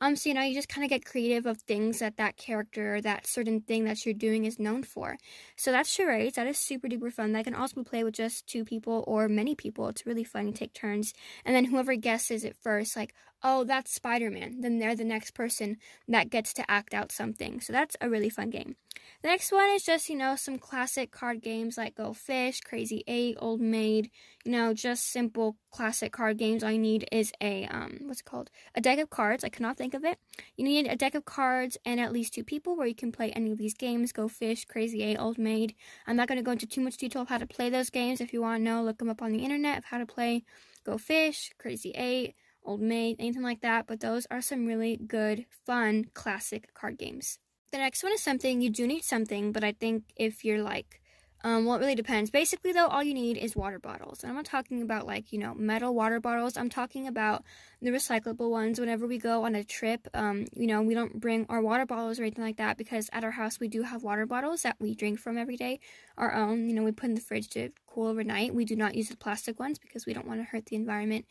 Um, 0.00 0.16
so 0.16 0.28
you 0.28 0.34
know, 0.34 0.42
you 0.42 0.52
just 0.52 0.68
kind 0.68 0.82
of 0.82 0.90
get 0.90 1.04
creative 1.04 1.46
of 1.46 1.58
things 1.58 2.00
that 2.00 2.16
that 2.16 2.36
character, 2.36 3.00
that 3.00 3.24
certain 3.24 3.60
thing 3.60 3.84
that 3.84 4.04
you're 4.04 4.14
doing 4.14 4.46
is 4.46 4.58
known 4.58 4.82
for. 4.82 5.16
So 5.54 5.70
that's 5.70 5.88
charades. 5.88 6.34
That 6.34 6.48
is 6.48 6.58
super 6.58 6.88
duper 6.88 7.12
fun. 7.12 7.30
That 7.32 7.44
can 7.44 7.54
also 7.54 7.76
be 7.76 7.84
played 7.84 8.02
with 8.02 8.14
just 8.14 8.48
two 8.48 8.64
people 8.64 9.04
or 9.06 9.28
many 9.28 9.54
people. 9.54 9.86
It's 9.86 10.06
really 10.06 10.24
fun. 10.24 10.48
You 10.48 10.52
take 10.52 10.72
turns, 10.72 11.14
and 11.44 11.54
then 11.54 11.66
whoever 11.66 11.94
guesses 11.94 12.42
it 12.42 12.56
first, 12.60 12.96
like, 12.96 13.14
oh, 13.42 13.64
that's 13.64 13.92
Spider 13.92 14.30
Man, 14.30 14.60
then 14.60 14.78
they're 14.78 14.96
the 14.96 15.04
next 15.04 15.32
person 15.32 15.76
that 16.08 16.30
gets 16.30 16.52
to 16.54 16.70
act 16.70 16.94
out 16.94 17.12
something. 17.12 17.60
So 17.60 17.72
that's 17.72 17.96
a 18.00 18.10
really 18.10 18.30
fun 18.30 18.50
game. 18.50 18.76
The 19.22 19.28
next 19.28 19.52
one 19.52 19.68
is 19.70 19.82
just, 19.82 20.08
you 20.08 20.16
know, 20.16 20.36
some 20.36 20.58
classic 20.58 21.10
card 21.10 21.42
games 21.42 21.78
like 21.78 21.94
Go 21.94 22.12
Fish, 22.12 22.60
Crazy 22.60 23.02
8, 23.06 23.36
Old 23.38 23.60
Maid, 23.60 24.10
you 24.44 24.52
know, 24.52 24.74
just 24.80 25.10
simple 25.10 25.56
classic 25.70 26.12
card 26.12 26.38
games. 26.38 26.62
All 26.62 26.70
you 26.70 26.78
need 26.78 27.08
is 27.12 27.32
a, 27.40 27.66
um, 27.66 28.00
what's 28.02 28.20
it 28.20 28.24
called? 28.24 28.50
A 28.74 28.80
deck 28.80 28.98
of 28.98 29.10
cards. 29.10 29.44
I 29.44 29.48
cannot 29.48 29.76
think 29.76 29.94
of 29.94 30.04
it. 30.04 30.18
You 30.56 30.64
need 30.64 30.86
a 30.86 30.96
deck 30.96 31.14
of 31.14 31.24
cards 31.24 31.76
and 31.84 32.00
at 32.00 32.12
least 32.12 32.34
two 32.34 32.44
people 32.44 32.76
where 32.76 32.86
you 32.86 32.94
can 32.94 33.12
play 33.12 33.30
any 33.32 33.52
of 33.52 33.58
these 33.58 33.74
games. 33.74 34.12
Go 34.12 34.28
Fish, 34.28 34.64
Crazy 34.64 35.02
8, 35.02 35.16
Old 35.18 35.38
Maid. 35.38 35.74
I'm 36.06 36.16
not 36.16 36.28
going 36.28 36.38
to 36.38 36.44
go 36.44 36.52
into 36.52 36.66
too 36.66 36.80
much 36.80 36.96
detail 36.96 37.22
of 37.22 37.28
how 37.28 37.38
to 37.38 37.46
play 37.46 37.70
those 37.70 37.90
games. 37.90 38.20
If 38.20 38.32
you 38.32 38.42
want 38.42 38.60
to 38.60 38.64
know, 38.64 38.82
look 38.82 38.98
them 38.98 39.10
up 39.10 39.22
on 39.22 39.32
the 39.32 39.44
internet 39.44 39.78
of 39.78 39.84
how 39.84 39.98
to 39.98 40.06
play 40.06 40.44
Go 40.84 40.98
Fish, 40.98 41.52
Crazy 41.58 41.90
8, 41.90 42.34
Old 42.64 42.80
Maid, 42.80 43.16
anything 43.18 43.42
like 43.42 43.60
that. 43.60 43.86
But 43.86 44.00
those 44.00 44.26
are 44.30 44.40
some 44.40 44.66
really 44.66 44.96
good, 44.96 45.46
fun, 45.66 46.06
classic 46.14 46.72
card 46.74 46.98
games. 46.98 47.38
The 47.72 47.78
next 47.78 48.02
one 48.02 48.12
is 48.12 48.20
something 48.20 48.60
you 48.60 48.70
do 48.70 48.86
need 48.86 49.04
something, 49.04 49.52
but 49.52 49.62
I 49.62 49.72
think 49.72 50.04
if 50.16 50.44
you're 50.44 50.62
like, 50.62 50.99
um, 51.42 51.64
well, 51.64 51.76
it 51.76 51.80
really 51.80 51.94
depends. 51.94 52.30
Basically, 52.30 52.72
though, 52.72 52.86
all 52.86 53.02
you 53.02 53.14
need 53.14 53.38
is 53.38 53.56
water 53.56 53.78
bottles. 53.78 54.22
And 54.22 54.30
I'm 54.30 54.36
not 54.36 54.44
talking 54.44 54.82
about 54.82 55.06
like, 55.06 55.32
you 55.32 55.38
know, 55.38 55.54
metal 55.54 55.94
water 55.94 56.20
bottles. 56.20 56.56
I'm 56.56 56.68
talking 56.68 57.06
about 57.06 57.44
the 57.80 57.90
recyclable 57.90 58.50
ones. 58.50 58.78
Whenever 58.78 59.06
we 59.06 59.16
go 59.16 59.44
on 59.44 59.54
a 59.54 59.64
trip, 59.64 60.06
um, 60.12 60.46
you 60.54 60.66
know, 60.66 60.82
we 60.82 60.92
don't 60.92 61.18
bring 61.18 61.46
our 61.48 61.62
water 61.62 61.86
bottles 61.86 62.20
or 62.20 62.24
anything 62.24 62.44
like 62.44 62.58
that 62.58 62.76
because 62.76 63.08
at 63.12 63.24
our 63.24 63.30
house 63.30 63.58
we 63.58 63.68
do 63.68 63.82
have 63.82 64.02
water 64.02 64.26
bottles 64.26 64.62
that 64.62 64.76
we 64.78 64.94
drink 64.94 65.18
from 65.18 65.38
every 65.38 65.56
day, 65.56 65.80
our 66.18 66.34
own. 66.34 66.68
You 66.68 66.74
know, 66.74 66.82
we 66.82 66.92
put 66.92 67.08
in 67.08 67.14
the 67.14 67.22
fridge 67.22 67.48
to 67.50 67.70
cool 67.86 68.08
overnight. 68.08 68.54
We 68.54 68.66
do 68.66 68.76
not 68.76 68.94
use 68.94 69.08
the 69.08 69.16
plastic 69.16 69.58
ones 69.58 69.78
because 69.78 70.04
we 70.04 70.12
don't 70.12 70.26
want 70.26 70.40
to 70.40 70.44
hurt 70.44 70.66
the 70.66 70.76
environment. 70.76 71.24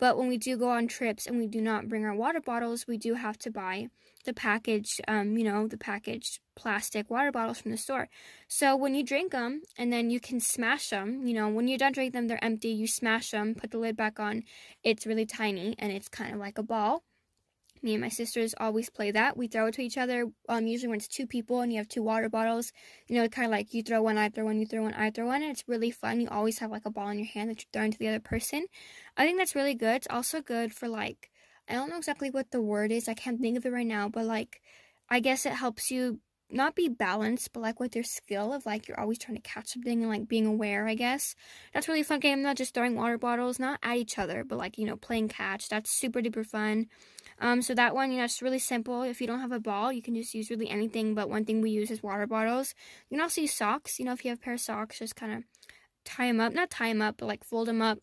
But 0.00 0.18
when 0.18 0.28
we 0.28 0.38
do 0.38 0.56
go 0.56 0.70
on 0.70 0.88
trips 0.88 1.26
and 1.26 1.38
we 1.38 1.46
do 1.46 1.60
not 1.60 1.88
bring 1.88 2.04
our 2.04 2.14
water 2.14 2.40
bottles, 2.40 2.86
we 2.88 2.98
do 2.98 3.14
have 3.14 3.38
to 3.38 3.50
buy 3.50 3.88
the 4.24 4.32
packaged, 4.32 5.00
um, 5.06 5.36
you 5.36 5.44
know, 5.44 5.68
the 5.68 5.78
packaged 5.78 6.40
plastic 6.56 7.10
water 7.10 7.30
bottles 7.30 7.60
from 7.60 7.70
the 7.70 7.76
store. 7.76 8.08
So 8.48 8.76
when 8.76 8.94
you 8.94 9.04
drink 9.04 9.32
them 9.32 9.62
and 9.78 9.92
then 9.92 10.10
you 10.10 10.20
can 10.20 10.40
smash 10.40 10.90
them, 10.90 11.26
you 11.26 11.34
know, 11.34 11.48
when 11.48 11.68
you're 11.68 11.78
done 11.78 11.92
drinking 11.92 12.12
them, 12.12 12.28
they're 12.28 12.44
empty, 12.44 12.70
you 12.70 12.86
smash 12.86 13.30
them, 13.30 13.54
put 13.54 13.70
the 13.70 13.78
lid 13.78 13.96
back 13.96 14.18
on. 14.18 14.42
It's 14.82 15.06
really 15.06 15.26
tiny 15.26 15.74
and 15.78 15.92
it's 15.92 16.08
kind 16.08 16.32
of 16.34 16.40
like 16.40 16.58
a 16.58 16.62
ball. 16.62 17.02
Me 17.82 17.94
and 17.94 18.00
my 18.00 18.08
sisters 18.08 18.54
always 18.58 18.90
play 18.90 19.10
that. 19.10 19.36
We 19.36 19.48
throw 19.48 19.66
it 19.66 19.74
to 19.74 19.82
each 19.82 19.98
other. 19.98 20.26
Um, 20.48 20.66
usually 20.66 20.88
when 20.88 20.98
it's 20.98 21.08
two 21.08 21.26
people 21.26 21.60
and 21.60 21.72
you 21.72 21.78
have 21.78 21.88
two 21.88 22.02
water 22.02 22.28
bottles, 22.28 22.72
you 23.08 23.16
know, 23.16 23.28
kind 23.28 23.46
of 23.46 23.50
like 23.52 23.72
you 23.72 23.82
throw 23.82 24.02
one, 24.02 24.18
I 24.18 24.28
throw 24.28 24.44
one, 24.44 24.58
you 24.58 24.66
throw 24.66 24.82
one, 24.82 24.94
I 24.94 25.10
throw 25.10 25.26
one. 25.26 25.42
And 25.42 25.50
it's 25.50 25.64
really 25.66 25.90
fun. 25.90 26.20
You 26.20 26.28
always 26.28 26.58
have 26.58 26.70
like 26.70 26.86
a 26.86 26.90
ball 26.90 27.08
in 27.08 27.18
your 27.18 27.26
hand 27.26 27.50
that 27.50 27.60
you're 27.60 27.70
throwing 27.72 27.92
to 27.92 27.98
the 27.98 28.08
other 28.08 28.20
person. 28.20 28.66
I 29.16 29.24
think 29.24 29.38
that's 29.38 29.54
really 29.54 29.74
good. 29.74 29.96
It's 29.96 30.06
also 30.10 30.40
good 30.42 30.72
for 30.72 30.88
like, 30.88 31.30
I 31.68 31.74
don't 31.74 31.90
know 31.90 31.98
exactly 31.98 32.30
what 32.30 32.50
the 32.50 32.60
word 32.60 32.92
is. 32.92 33.08
I 33.08 33.14
can't 33.14 33.40
think 33.40 33.56
of 33.56 33.64
it 33.64 33.72
right 33.72 33.86
now, 33.86 34.08
but 34.08 34.24
like, 34.24 34.60
I 35.08 35.20
guess 35.20 35.46
it 35.46 35.52
helps 35.52 35.90
you 35.90 36.20
not 36.52 36.74
be 36.74 36.88
balanced, 36.88 37.52
but 37.52 37.60
like 37.60 37.80
with 37.80 37.94
your 37.94 38.04
skill 38.04 38.52
of 38.52 38.66
like 38.66 38.88
you're 38.88 38.98
always 38.98 39.18
trying 39.18 39.36
to 39.36 39.42
catch 39.42 39.68
something 39.68 40.02
and 40.02 40.10
like 40.10 40.28
being 40.28 40.46
aware, 40.46 40.86
I 40.86 40.94
guess. 40.94 41.34
That's 41.72 41.88
really 41.88 42.02
fun 42.02 42.20
game, 42.20 42.42
not 42.42 42.56
just 42.56 42.74
throwing 42.74 42.96
water 42.96 43.18
bottles, 43.18 43.58
not 43.58 43.78
at 43.82 43.96
each 43.96 44.18
other, 44.18 44.44
but 44.44 44.58
like, 44.58 44.78
you 44.78 44.86
know, 44.86 44.96
playing 44.96 45.28
catch. 45.28 45.68
That's 45.68 45.90
super 45.90 46.20
duper 46.20 46.44
fun. 46.44 46.86
Um, 47.40 47.62
so 47.62 47.74
that 47.74 47.94
one, 47.94 48.12
you 48.12 48.18
know, 48.18 48.24
it's 48.24 48.42
really 48.42 48.58
simple. 48.58 49.02
If 49.02 49.20
you 49.20 49.26
don't 49.26 49.40
have 49.40 49.52
a 49.52 49.60
ball, 49.60 49.92
you 49.92 50.02
can 50.02 50.14
just 50.14 50.34
use 50.34 50.50
really 50.50 50.68
anything, 50.68 51.14
but 51.14 51.30
one 51.30 51.44
thing 51.44 51.60
we 51.60 51.70
use 51.70 51.90
is 51.90 52.02
water 52.02 52.26
bottles. 52.26 52.74
You 53.08 53.16
can 53.16 53.22
also 53.22 53.40
use 53.40 53.54
socks. 53.54 53.98
You 53.98 54.04
know, 54.04 54.12
if 54.12 54.24
you 54.24 54.30
have 54.30 54.38
a 54.38 54.42
pair 54.42 54.54
of 54.54 54.60
socks, 54.60 54.98
just 54.98 55.16
kind 55.16 55.32
of 55.32 55.44
tie 56.04 56.26
them 56.26 56.40
up. 56.40 56.52
Not 56.52 56.70
tie 56.70 56.90
them 56.90 57.02
up, 57.02 57.16
but 57.18 57.26
like 57.26 57.44
fold 57.44 57.68
them 57.68 57.80
up 57.80 57.98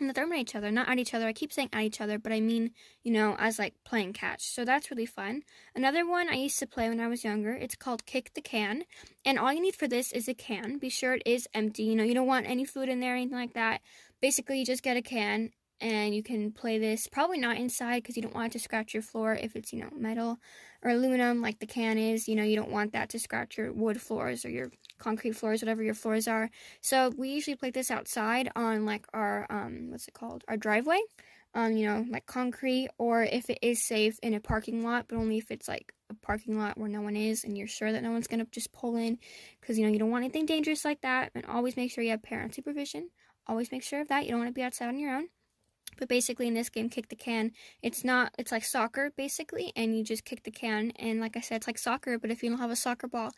and 0.00 0.14
throw 0.14 0.24
them 0.24 0.32
at 0.32 0.40
each 0.40 0.54
other. 0.54 0.70
Not 0.70 0.88
at 0.88 0.98
each 0.98 1.14
other. 1.14 1.26
I 1.26 1.32
keep 1.32 1.52
saying 1.52 1.70
at 1.72 1.82
each 1.82 2.00
other, 2.00 2.18
but 2.18 2.32
I 2.32 2.40
mean, 2.40 2.72
you 3.02 3.12
know, 3.12 3.36
as 3.38 3.58
like 3.58 3.74
playing 3.84 4.12
catch. 4.12 4.42
So 4.42 4.64
that's 4.64 4.90
really 4.90 5.06
fun. 5.06 5.42
Another 5.74 6.06
one 6.06 6.28
I 6.28 6.34
used 6.34 6.58
to 6.58 6.66
play 6.66 6.88
when 6.88 7.00
I 7.00 7.08
was 7.08 7.24
younger, 7.24 7.52
it's 7.52 7.76
called 7.76 8.04
Kick 8.04 8.32
the 8.34 8.42
Can. 8.42 8.84
And 9.24 9.38
all 9.38 9.52
you 9.52 9.62
need 9.62 9.76
for 9.76 9.88
this 9.88 10.12
is 10.12 10.28
a 10.28 10.34
can. 10.34 10.78
Be 10.78 10.90
sure 10.90 11.14
it 11.14 11.22
is 11.24 11.48
empty. 11.54 11.84
You 11.84 11.96
know, 11.96 12.04
you 12.04 12.14
don't 12.14 12.26
want 12.26 12.46
any 12.46 12.64
food 12.64 12.88
in 12.88 13.00
there, 13.00 13.14
anything 13.14 13.38
like 13.38 13.54
that. 13.54 13.80
Basically, 14.20 14.58
you 14.58 14.66
just 14.66 14.82
get 14.82 14.96
a 14.96 15.02
can 15.02 15.50
and 15.84 16.14
you 16.14 16.22
can 16.22 16.50
play 16.50 16.78
this 16.78 17.06
probably 17.06 17.38
not 17.38 17.58
inside 17.58 18.02
because 18.02 18.16
you 18.16 18.22
don't 18.22 18.34
want 18.34 18.46
it 18.46 18.52
to 18.52 18.58
scratch 18.58 18.94
your 18.94 19.02
floor 19.02 19.34
if 19.34 19.54
it's 19.54 19.72
you 19.72 19.80
know 19.80 19.90
metal 19.94 20.38
or 20.82 20.90
aluminum 20.90 21.42
like 21.42 21.58
the 21.58 21.66
can 21.66 21.98
is 21.98 22.26
you 22.26 22.34
know 22.34 22.42
you 22.42 22.56
don't 22.56 22.70
want 22.70 22.92
that 22.92 23.10
to 23.10 23.18
scratch 23.18 23.58
your 23.58 23.72
wood 23.72 24.00
floors 24.00 24.44
or 24.44 24.50
your 24.50 24.70
concrete 24.98 25.32
floors 25.32 25.60
whatever 25.60 25.82
your 25.82 25.94
floors 25.94 26.26
are 26.26 26.50
so 26.80 27.12
we 27.18 27.28
usually 27.28 27.54
play 27.54 27.70
this 27.70 27.90
outside 27.90 28.48
on 28.56 28.86
like 28.86 29.06
our 29.12 29.46
um 29.50 29.90
what's 29.90 30.08
it 30.08 30.14
called 30.14 30.42
our 30.48 30.56
driveway 30.56 31.00
um, 31.56 31.76
you 31.76 31.86
know, 31.86 32.04
like 32.10 32.26
concrete, 32.26 32.88
or 32.98 33.22
if 33.22 33.48
it 33.48 33.60
is 33.62 33.80
safe 33.80 34.18
in 34.24 34.34
a 34.34 34.40
parking 34.40 34.82
lot, 34.82 35.06
but 35.08 35.16
only 35.16 35.38
if 35.38 35.52
it's 35.52 35.68
like 35.68 35.92
a 36.10 36.14
parking 36.14 36.58
lot 36.58 36.76
where 36.76 36.88
no 36.88 37.00
one 37.00 37.14
is 37.14 37.44
and 37.44 37.56
you're 37.56 37.68
sure 37.68 37.92
that 37.92 38.02
no 38.02 38.10
one's 38.10 38.26
gonna 38.26 38.44
just 38.50 38.72
pull 38.72 38.96
in 38.96 39.18
because 39.60 39.78
you 39.78 39.86
know 39.86 39.92
you 39.92 40.00
don't 40.00 40.10
want 40.10 40.24
anything 40.24 40.46
dangerous 40.46 40.84
like 40.84 41.00
that. 41.02 41.30
And 41.32 41.46
always 41.46 41.76
make 41.76 41.92
sure 41.92 42.02
you 42.02 42.10
have 42.10 42.24
parent 42.24 42.56
supervision. 42.56 43.08
Always 43.46 43.70
make 43.70 43.84
sure 43.84 44.00
of 44.00 44.08
that. 44.08 44.24
You 44.24 44.30
don't 44.30 44.40
want 44.40 44.48
to 44.48 44.54
be 44.54 44.62
outside 44.62 44.88
on 44.88 44.98
your 44.98 45.14
own. 45.14 45.28
But 45.96 46.08
basically, 46.08 46.46
in 46.46 46.54
this 46.54 46.68
game, 46.68 46.88
kick 46.88 47.08
the 47.08 47.16
can, 47.16 47.52
it's 47.82 48.04
not, 48.04 48.32
it's 48.38 48.52
like 48.52 48.64
soccer, 48.64 49.12
basically, 49.16 49.72
and 49.76 49.96
you 49.96 50.04
just 50.04 50.24
kick 50.24 50.42
the 50.42 50.50
can. 50.50 50.92
And 50.96 51.20
like 51.20 51.36
I 51.36 51.40
said, 51.40 51.56
it's 51.56 51.66
like 51.66 51.78
soccer, 51.78 52.18
but 52.18 52.30
if 52.30 52.42
you 52.42 52.50
don't 52.50 52.58
have 52.58 52.70
a 52.70 52.76
soccer 52.76 53.08
ball, 53.08 53.30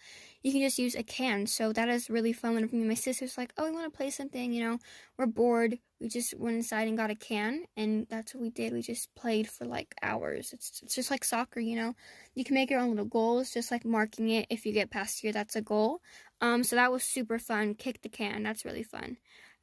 you 0.43 0.53
can 0.53 0.61
just 0.61 0.79
use 0.79 0.95
a 0.95 1.03
can. 1.03 1.47
So 1.47 1.73
that 1.73 1.89
is 1.89 2.11
really 2.11 2.33
fun. 2.33 2.55
Whenever 2.55 2.77
me 2.77 2.85
my 2.85 2.95
sister's 2.95 3.39
like, 3.39 3.53
oh, 3.57 3.65
we 3.65 3.73
want 3.73 3.93
to 3.93 3.97
play 3.97 4.11
something, 4.11 4.53
you 4.53 4.63
know, 4.63 4.79
we're 5.19 5.27
bored. 5.27 5.79
We 6.01 6.09
just 6.09 6.39
went 6.39 6.57
inside 6.57 6.89
and 6.89 6.97
got 6.97 7.11
a 7.11 7.15
can, 7.15 7.65
and 7.75 8.07
that's 8.11 8.35
what 8.35 8.43
we 8.43 8.51
did. 8.51 8.75
We 8.75 8.83
just 8.83 9.15
played 9.15 9.49
for 9.49 9.65
like 9.65 9.95
hours. 10.03 10.53
It's, 10.53 10.83
it's 10.83 10.95
just 10.95 11.11
like 11.11 11.25
soccer, 11.25 11.59
you 11.59 11.75
know. 11.75 11.95
You 12.35 12.45
can 12.45 12.55
make 12.55 12.71
your 12.71 12.81
own 12.81 12.91
little 12.91 13.07
goals, 13.07 13.51
just 13.51 13.71
like 13.71 13.87
marking 13.87 14.29
it. 14.29 14.47
If 14.51 14.67
you 14.67 14.73
get 14.73 14.91
past 14.91 15.21
here, 15.21 15.33
that's 15.33 15.57
a 15.57 15.63
goal. 15.63 16.03
Um, 16.43 16.65
so 16.65 16.77
that 16.77 16.93
was 16.93 17.03
super 17.03 17.39
fun. 17.39 17.75
Kick 17.75 18.03
the 18.03 18.11
can, 18.11 18.43
that's 18.43 18.65
really 18.65 18.83
fun. 18.83 19.17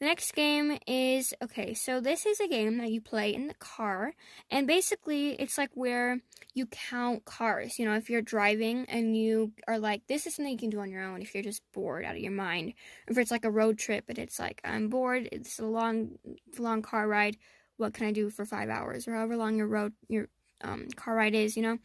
The 0.04 0.10
next 0.10 0.36
game 0.36 0.78
is 0.86 1.34
okay, 1.42 1.74
so 1.74 2.02
this 2.02 2.26
is 2.26 2.42
a 2.42 2.48
game 2.50 2.78
that 2.80 2.92
you 2.92 3.00
play 3.00 3.34
in 3.34 3.48
the 3.48 3.54
car, 3.54 4.16
and 4.52 4.68
basically 4.68 5.30
it's 5.30 5.58
like 5.58 5.70
where 5.76 6.20
you 6.54 6.66
count 6.66 7.24
cars. 7.24 7.80
You 7.80 7.86
know, 7.86 7.94
if 7.94 8.10
you're 8.10 8.22
driving 8.22 8.86
and 8.90 9.16
you 9.16 9.54
are 9.66 9.80
like, 9.80 10.06
this 10.08 10.28
is 10.28 10.36
something 10.36 10.52
you 10.52 10.58
can 10.58 10.72
do 10.72 10.82
on 10.82 10.92
your 10.92 11.04
own 11.04 11.22
if 11.22 11.34
you're 11.34 11.42
just 11.42 11.62
bored 11.72 12.04
out 12.04 12.18
of 12.18 12.22
your 12.22 12.34
mind. 12.34 12.74
If 13.08 13.18
it's 13.18 13.32
like 13.32 13.46
a 13.46 13.50
road 13.50 13.78
trip 13.78 14.04
and 14.10 14.20
it's 14.20 14.40
like, 14.40 14.60
I'm 14.66 14.90
bored, 14.90 15.30
it's 15.32 15.58
a 15.60 15.66
long, 15.66 16.20
long 16.60 16.82
car 16.82 17.08
ride, 17.08 17.38
what 17.78 17.94
can 17.94 18.06
I 18.06 18.12
do 18.12 18.30
for 18.30 18.44
five 18.44 18.68
hours 18.68 19.08
or 19.08 19.14
however 19.14 19.38
long 19.38 19.56
your 19.56 19.68
road, 19.68 19.94
your 20.10 20.28
um, 20.66 20.90
car 20.98 21.16
ride 21.16 21.34
is, 21.34 21.56
you 21.56 21.64
know? 21.64 21.78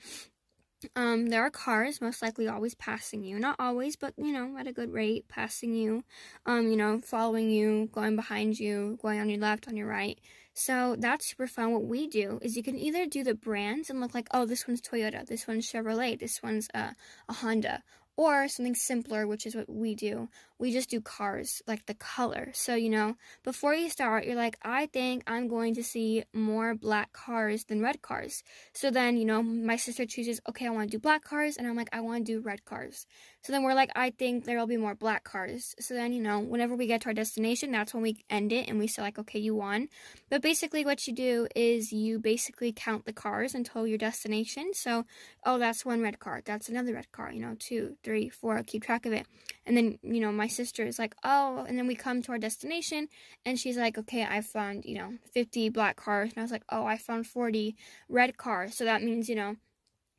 Um, 0.94 1.26
there 1.26 1.42
are 1.42 1.50
cars 1.50 2.00
most 2.00 2.22
likely 2.22 2.46
always 2.46 2.74
passing 2.74 3.24
you. 3.24 3.38
Not 3.38 3.56
always, 3.58 3.96
but 3.96 4.14
you 4.16 4.32
know, 4.32 4.56
at 4.58 4.66
a 4.66 4.72
good 4.72 4.92
rate, 4.92 5.26
passing 5.28 5.74
you, 5.74 6.04
um, 6.46 6.68
you 6.70 6.76
know, 6.76 7.00
following 7.00 7.50
you, 7.50 7.88
going 7.92 8.16
behind 8.16 8.58
you, 8.60 8.98
going 9.02 9.18
on 9.18 9.28
your 9.28 9.40
left, 9.40 9.66
on 9.66 9.76
your 9.76 9.88
right. 9.88 10.18
So 10.54 10.96
that's 10.98 11.26
super 11.26 11.46
fun. 11.46 11.72
What 11.72 11.84
we 11.84 12.06
do 12.06 12.38
is 12.42 12.56
you 12.56 12.62
can 12.62 12.76
either 12.78 13.06
do 13.06 13.22
the 13.22 13.34
brands 13.34 13.90
and 13.90 14.00
look 14.00 14.14
like, 14.14 14.28
oh, 14.32 14.44
this 14.44 14.66
one's 14.66 14.80
Toyota, 14.80 15.26
this 15.26 15.46
one's 15.46 15.70
Chevrolet, 15.70 16.18
this 16.18 16.42
one's 16.42 16.68
uh, 16.74 16.90
a 17.28 17.32
Honda, 17.32 17.82
or 18.16 18.48
something 18.48 18.74
simpler, 18.74 19.26
which 19.26 19.46
is 19.46 19.54
what 19.54 19.68
we 19.68 19.94
do 19.94 20.28
we 20.58 20.72
just 20.72 20.90
do 20.90 21.00
cars, 21.00 21.62
like 21.66 21.86
the 21.86 21.94
color. 21.94 22.50
So, 22.52 22.74
you 22.74 22.90
know, 22.90 23.16
before 23.44 23.74
you 23.74 23.88
start, 23.88 24.24
you're 24.24 24.34
like, 24.34 24.58
I 24.62 24.86
think 24.86 25.22
I'm 25.26 25.48
going 25.48 25.74
to 25.76 25.84
see 25.84 26.24
more 26.32 26.74
black 26.74 27.12
cars 27.12 27.64
than 27.64 27.80
red 27.80 28.02
cars. 28.02 28.42
So 28.72 28.90
then, 28.90 29.16
you 29.16 29.24
know, 29.24 29.42
my 29.42 29.76
sister 29.76 30.04
chooses, 30.04 30.40
okay, 30.48 30.66
I 30.66 30.70
want 30.70 30.90
to 30.90 30.96
do 30.96 31.00
black 31.00 31.22
cars. 31.22 31.56
And 31.56 31.66
I'm 31.66 31.76
like, 31.76 31.90
I 31.92 32.00
want 32.00 32.26
to 32.26 32.32
do 32.32 32.40
red 32.40 32.64
cars. 32.64 33.06
So 33.42 33.52
then 33.52 33.62
we're 33.62 33.74
like, 33.74 33.90
I 33.94 34.10
think 34.10 34.44
there 34.44 34.58
will 34.58 34.66
be 34.66 34.76
more 34.76 34.96
black 34.96 35.22
cars. 35.22 35.74
So 35.78 35.94
then, 35.94 36.12
you 36.12 36.20
know, 36.20 36.40
whenever 36.40 36.74
we 36.74 36.86
get 36.86 37.02
to 37.02 37.08
our 37.08 37.14
destination, 37.14 37.70
that's 37.70 37.94
when 37.94 38.02
we 38.02 38.24
end 38.28 38.52
it 38.52 38.68
and 38.68 38.78
we 38.78 38.88
say, 38.88 39.00
like, 39.00 39.18
okay, 39.18 39.38
you 39.38 39.54
won. 39.54 39.88
But 40.28 40.42
basically, 40.42 40.84
what 40.84 41.06
you 41.06 41.14
do 41.14 41.46
is 41.54 41.92
you 41.92 42.18
basically 42.18 42.72
count 42.72 43.04
the 43.04 43.12
cars 43.12 43.54
until 43.54 43.86
your 43.86 43.98
destination. 43.98 44.74
So, 44.74 45.06
oh, 45.44 45.58
that's 45.58 45.84
one 45.84 46.02
red 46.02 46.18
car. 46.18 46.42
That's 46.44 46.68
another 46.68 46.94
red 46.94 47.12
car, 47.12 47.32
you 47.32 47.40
know, 47.40 47.54
two, 47.58 47.96
three, 48.02 48.28
four, 48.28 48.62
keep 48.64 48.82
track 48.82 49.06
of 49.06 49.12
it. 49.12 49.26
And 49.64 49.76
then, 49.76 49.98
you 50.02 50.20
know, 50.20 50.32
my 50.32 50.47
my 50.48 50.50
sister 50.50 50.82
is 50.82 50.98
like, 50.98 51.14
oh, 51.24 51.66
and 51.68 51.76
then 51.76 51.86
we 51.86 51.94
come 51.94 52.22
to 52.22 52.32
our 52.32 52.38
destination, 52.38 53.08
and 53.44 53.58
she's 53.58 53.76
like, 53.76 53.98
okay, 53.98 54.24
I 54.24 54.40
found, 54.40 54.86
you 54.86 54.94
know, 54.94 55.12
50 55.34 55.68
black 55.68 55.96
cars. 55.96 56.30
And 56.30 56.38
I 56.38 56.42
was 56.42 56.50
like, 56.50 56.64
oh, 56.70 56.86
I 56.86 56.96
found 56.96 57.26
40 57.26 57.76
red 58.08 58.38
cars. 58.38 58.74
So 58.74 58.86
that 58.86 59.02
means, 59.02 59.28
you 59.28 59.36
know, 59.36 59.56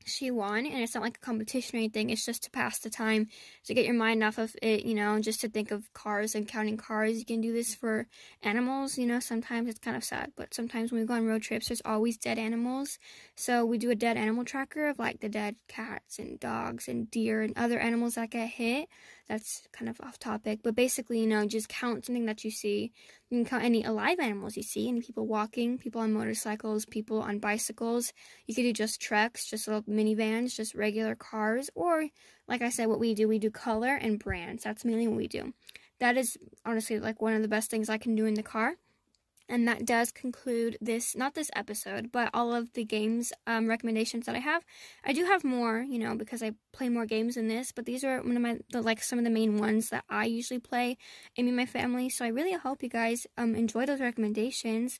she 0.05 0.31
won 0.31 0.65
and 0.65 0.81
it's 0.81 0.95
not 0.95 1.03
like 1.03 1.17
a 1.17 1.25
competition 1.25 1.75
or 1.75 1.79
anything 1.79 2.09
it's 2.09 2.25
just 2.25 2.43
to 2.43 2.49
pass 2.49 2.79
the 2.79 2.89
time 2.89 3.27
to 3.65 3.73
get 3.73 3.85
your 3.85 3.93
mind 3.93 4.23
off 4.23 4.37
of 4.37 4.55
it 4.61 4.85
you 4.85 4.95
know 4.95 5.19
just 5.19 5.41
to 5.41 5.49
think 5.49 5.71
of 5.71 5.91
cars 5.93 6.35
and 6.35 6.47
counting 6.47 6.77
cars 6.77 7.19
you 7.19 7.25
can 7.25 7.41
do 7.41 7.53
this 7.53 7.75
for 7.75 8.07
animals 8.41 8.97
you 8.97 9.05
know 9.05 9.19
sometimes 9.19 9.67
it's 9.67 9.77
kind 9.77 9.97
of 9.97 10.03
sad 10.03 10.31
but 10.35 10.53
sometimes 10.53 10.91
when 10.91 11.01
we 11.01 11.05
go 11.05 11.13
on 11.13 11.27
road 11.27 11.41
trips 11.41 11.67
there's 11.67 11.81
always 11.85 12.17
dead 12.17 12.39
animals 12.39 12.97
so 13.35 13.65
we 13.65 13.77
do 13.77 13.91
a 13.91 13.95
dead 13.95 14.17
animal 14.17 14.45
tracker 14.45 14.87
of 14.87 14.97
like 14.97 15.19
the 15.19 15.29
dead 15.29 15.55
cats 15.67 16.17
and 16.17 16.39
dogs 16.39 16.87
and 16.87 17.11
deer 17.11 17.41
and 17.41 17.55
other 17.57 17.77
animals 17.77 18.15
that 18.15 18.31
get 18.31 18.47
hit 18.47 18.87
that's 19.29 19.61
kind 19.71 19.87
of 19.87 20.01
off 20.01 20.17
topic, 20.17 20.61
but 20.63 20.75
basically, 20.75 21.19
you 21.19 21.27
know, 21.27 21.45
just 21.45 21.69
count 21.69 22.03
something 22.03 22.25
that 22.25 22.43
you 22.43 22.49
see. 22.49 22.91
You 23.29 23.37
can 23.37 23.45
count 23.45 23.63
any 23.63 23.83
alive 23.83 24.17
animals 24.19 24.57
you 24.57 24.63
see, 24.63 24.87
any 24.87 25.01
people 25.01 25.27
walking, 25.27 25.77
people 25.77 26.01
on 26.01 26.11
motorcycles, 26.11 26.87
people 26.87 27.21
on 27.21 27.37
bicycles. 27.37 28.11
You 28.47 28.55
could 28.55 28.63
do 28.63 28.73
just 28.73 28.99
trucks, 28.99 29.47
just 29.47 29.67
little 29.67 29.83
minivans, 29.83 30.55
just 30.55 30.73
regular 30.73 31.13
cars, 31.13 31.69
or 31.75 32.07
like 32.47 32.63
I 32.63 32.69
said, 32.69 32.87
what 32.87 32.99
we 32.99 33.13
do, 33.13 33.27
we 33.27 33.37
do 33.37 33.51
color 33.51 33.93
and 33.93 34.17
brands. 34.17 34.63
That's 34.63 34.83
mainly 34.83 35.07
what 35.07 35.17
we 35.17 35.27
do. 35.27 35.53
That 35.99 36.17
is 36.17 36.35
honestly 36.65 36.99
like 36.99 37.21
one 37.21 37.33
of 37.33 37.43
the 37.43 37.47
best 37.47 37.69
things 37.69 37.87
I 37.87 37.99
can 37.99 38.15
do 38.15 38.25
in 38.25 38.33
the 38.33 38.41
car. 38.43 38.77
And 39.51 39.67
that 39.67 39.83
does 39.83 40.11
conclude 40.11 40.77
this, 40.79 41.15
not 41.15 41.33
this 41.33 41.49
episode, 41.55 42.11
but 42.11 42.29
all 42.35 42.53
of 42.53 42.71
the 42.73 42.85
games 42.85 43.33
um, 43.47 43.67
recommendations 43.67 44.27
that 44.27 44.35
I 44.35 44.39
have. 44.39 44.63
I 45.03 45.11
do 45.11 45.25
have 45.25 45.43
more, 45.43 45.79
you 45.79 45.97
know, 45.97 46.15
because 46.15 46.43
I 46.43 46.51
play 46.71 46.87
more 46.87 47.07
games 47.07 47.33
than 47.33 47.47
this, 47.47 47.71
but 47.71 47.85
these 47.85 48.03
are 48.03 48.21
one 48.21 48.35
of 48.35 48.43
my, 48.43 48.59
the, 48.71 48.83
like, 48.83 49.01
some 49.01 49.17
of 49.17 49.25
the 49.25 49.31
main 49.31 49.57
ones 49.57 49.89
that 49.89 50.03
I 50.07 50.25
usually 50.25 50.59
play 50.59 50.97
in 51.35 51.45
me 51.45 51.49
and 51.49 51.57
my 51.57 51.65
family. 51.65 52.09
So 52.09 52.25
I 52.25 52.27
really 52.27 52.53
hope 52.53 52.83
you 52.83 52.89
guys 52.89 53.25
um, 53.39 53.55
enjoy 53.55 53.87
those 53.87 53.99
recommendations. 53.99 54.99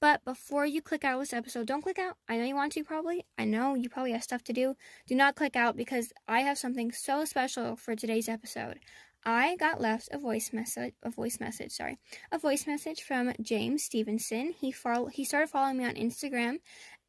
But 0.00 0.24
before 0.24 0.64
you 0.64 0.80
click 0.80 1.04
out 1.04 1.16
of 1.16 1.20
this 1.20 1.34
episode, 1.34 1.66
don't 1.66 1.82
click 1.82 1.98
out. 1.98 2.16
I 2.26 2.38
know 2.38 2.44
you 2.44 2.54
want 2.54 2.72
to 2.72 2.84
probably. 2.84 3.26
I 3.36 3.44
know 3.44 3.74
you 3.74 3.90
probably 3.90 4.12
have 4.12 4.22
stuff 4.22 4.42
to 4.44 4.52
do. 4.54 4.74
Do 5.06 5.14
not 5.14 5.34
click 5.34 5.56
out 5.56 5.76
because 5.76 6.10
I 6.26 6.40
have 6.40 6.56
something 6.56 6.90
so 6.90 7.26
special 7.26 7.76
for 7.76 7.94
today's 7.94 8.26
episode. 8.26 8.78
I 9.24 9.56
got 9.56 9.80
left 9.80 10.08
a 10.12 10.18
voice 10.18 10.50
message, 10.52 10.94
a 11.02 11.10
voice 11.10 11.40
message, 11.40 11.72
sorry, 11.72 11.98
a 12.32 12.38
voice 12.38 12.66
message 12.66 13.02
from 13.02 13.32
James 13.42 13.84
Stevenson. 13.84 14.54
He 14.58 14.72
follow, 14.72 15.06
he 15.06 15.24
started 15.24 15.50
following 15.50 15.76
me 15.76 15.84
on 15.84 15.94
Instagram, 15.94 16.56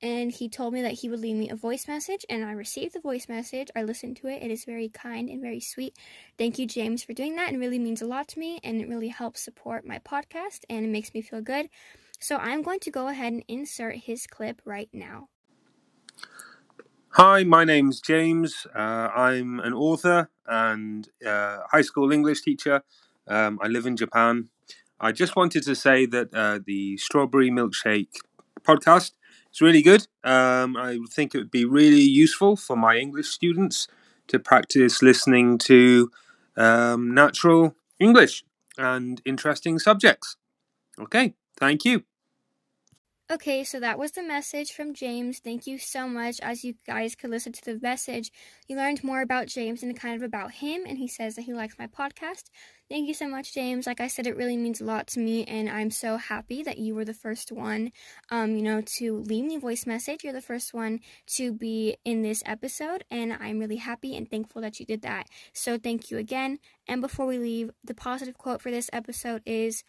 and 0.01 0.31
he 0.31 0.49
told 0.49 0.73
me 0.73 0.81
that 0.81 0.93
he 0.93 1.09
would 1.09 1.21
leave 1.21 1.37
me 1.37 1.49
a 1.49 1.55
voice 1.55 1.87
message, 1.87 2.25
and 2.29 2.43
I 2.43 2.51
received 2.51 2.93
the 2.93 2.99
voice 2.99 3.29
message. 3.29 3.69
I 3.75 3.83
listened 3.83 4.17
to 4.17 4.27
it. 4.27 4.43
It 4.43 4.51
is 4.51 4.65
very 4.65 4.89
kind 4.89 5.29
and 5.29 5.41
very 5.41 5.61
sweet. 5.61 5.95
Thank 6.37 6.59
you, 6.59 6.67
James, 6.67 7.03
for 7.03 7.13
doing 7.13 7.37
that. 7.37 7.53
It 7.53 7.57
really 7.57 7.79
means 7.79 8.01
a 8.01 8.07
lot 8.07 8.27
to 8.29 8.39
me, 8.39 8.59
and 8.63 8.81
it 8.81 8.89
really 8.89 9.09
helps 9.09 9.41
support 9.41 9.85
my 9.85 9.99
podcast, 9.99 10.65
and 10.69 10.85
it 10.85 10.89
makes 10.89 11.13
me 11.13 11.21
feel 11.21 11.41
good. 11.41 11.69
So 12.19 12.37
I'm 12.37 12.61
going 12.61 12.81
to 12.81 12.91
go 12.91 13.07
ahead 13.07 13.33
and 13.33 13.43
insert 13.47 13.95
his 13.95 14.27
clip 14.27 14.61
right 14.65 14.89
now. 14.93 15.29
Hi, 17.15 17.43
my 17.43 17.65
name's 17.65 17.99
James. 17.99 18.65
Uh, 18.73 19.09
I'm 19.13 19.59
an 19.59 19.73
author 19.73 20.29
and 20.47 21.09
uh, 21.25 21.57
high 21.69 21.81
school 21.81 22.11
English 22.11 22.41
teacher. 22.41 22.83
Um, 23.27 23.59
I 23.61 23.67
live 23.67 23.85
in 23.85 23.97
Japan. 23.97 24.47
I 24.99 25.11
just 25.11 25.35
wanted 25.35 25.63
to 25.63 25.75
say 25.75 26.05
that 26.05 26.33
uh, 26.33 26.59
the 26.65 26.97
Strawberry 26.97 27.49
Milkshake 27.49 28.15
podcast 28.63 29.11
is 29.51 29.59
really 29.59 29.81
good. 29.81 30.07
Um, 30.23 30.77
I 30.77 30.99
think 31.09 31.35
it 31.35 31.39
would 31.39 31.51
be 31.51 31.65
really 31.65 32.01
useful 32.01 32.55
for 32.55 32.77
my 32.77 32.95
English 32.95 33.27
students 33.27 33.87
to 34.27 34.39
practice 34.39 35.01
listening 35.01 35.57
to 35.59 36.11
um, 36.55 37.13
natural 37.13 37.75
English 37.99 38.45
and 38.77 39.21
interesting 39.25 39.79
subjects. 39.79 40.37
Okay, 40.97 41.33
thank 41.59 41.83
you. 41.83 42.03
Okay, 43.31 43.63
so 43.63 43.79
that 43.79 43.97
was 43.97 44.11
the 44.11 44.23
message 44.23 44.73
from 44.73 44.93
James. 44.93 45.39
Thank 45.39 45.65
you 45.65 45.77
so 45.77 46.05
much. 46.05 46.41
As 46.41 46.65
you 46.65 46.73
guys 46.85 47.15
could 47.15 47.29
listen 47.29 47.53
to 47.53 47.63
the 47.63 47.79
message, 47.81 48.29
you 48.67 48.75
learned 48.75 49.05
more 49.05 49.21
about 49.21 49.47
James 49.47 49.81
and 49.83 49.97
kind 49.97 50.17
of 50.17 50.21
about 50.21 50.51
him, 50.51 50.81
and 50.85 50.97
he 50.97 51.07
says 51.07 51.35
that 51.35 51.43
he 51.43 51.53
likes 51.53 51.79
my 51.79 51.87
podcast. 51.87 52.49
Thank 52.89 53.07
you 53.07 53.13
so 53.13 53.29
much, 53.29 53.53
James. 53.53 53.87
Like 53.87 54.01
I 54.01 54.07
said, 54.07 54.27
it 54.27 54.35
really 54.35 54.57
means 54.57 54.81
a 54.81 54.83
lot 54.83 55.07
to 55.07 55.21
me, 55.21 55.45
and 55.45 55.69
I'm 55.69 55.91
so 55.91 56.17
happy 56.17 56.61
that 56.63 56.77
you 56.77 56.93
were 56.93 57.05
the 57.05 57.13
first 57.13 57.53
one, 57.53 57.93
um, 58.31 58.57
you 58.57 58.63
know, 58.63 58.81
to 58.97 59.19
leave 59.19 59.45
me 59.45 59.55
a 59.55 59.59
voice 59.59 59.85
message. 59.85 60.25
You're 60.25 60.33
the 60.33 60.41
first 60.41 60.73
one 60.73 60.99
to 61.37 61.53
be 61.53 61.95
in 62.03 62.23
this 62.23 62.43
episode, 62.45 63.05
and 63.09 63.31
I'm 63.31 63.59
really 63.59 63.77
happy 63.77 64.13
and 64.17 64.29
thankful 64.29 64.61
that 64.61 64.77
you 64.77 64.85
did 64.85 65.03
that. 65.03 65.27
So 65.53 65.77
thank 65.77 66.11
you 66.11 66.17
again. 66.17 66.59
And 66.85 66.99
before 66.99 67.27
we 67.27 67.37
leave, 67.37 67.71
the 67.81 67.95
positive 67.95 68.37
quote 68.37 68.61
for 68.61 68.71
this 68.71 68.89
episode 68.91 69.41
is, 69.45 69.85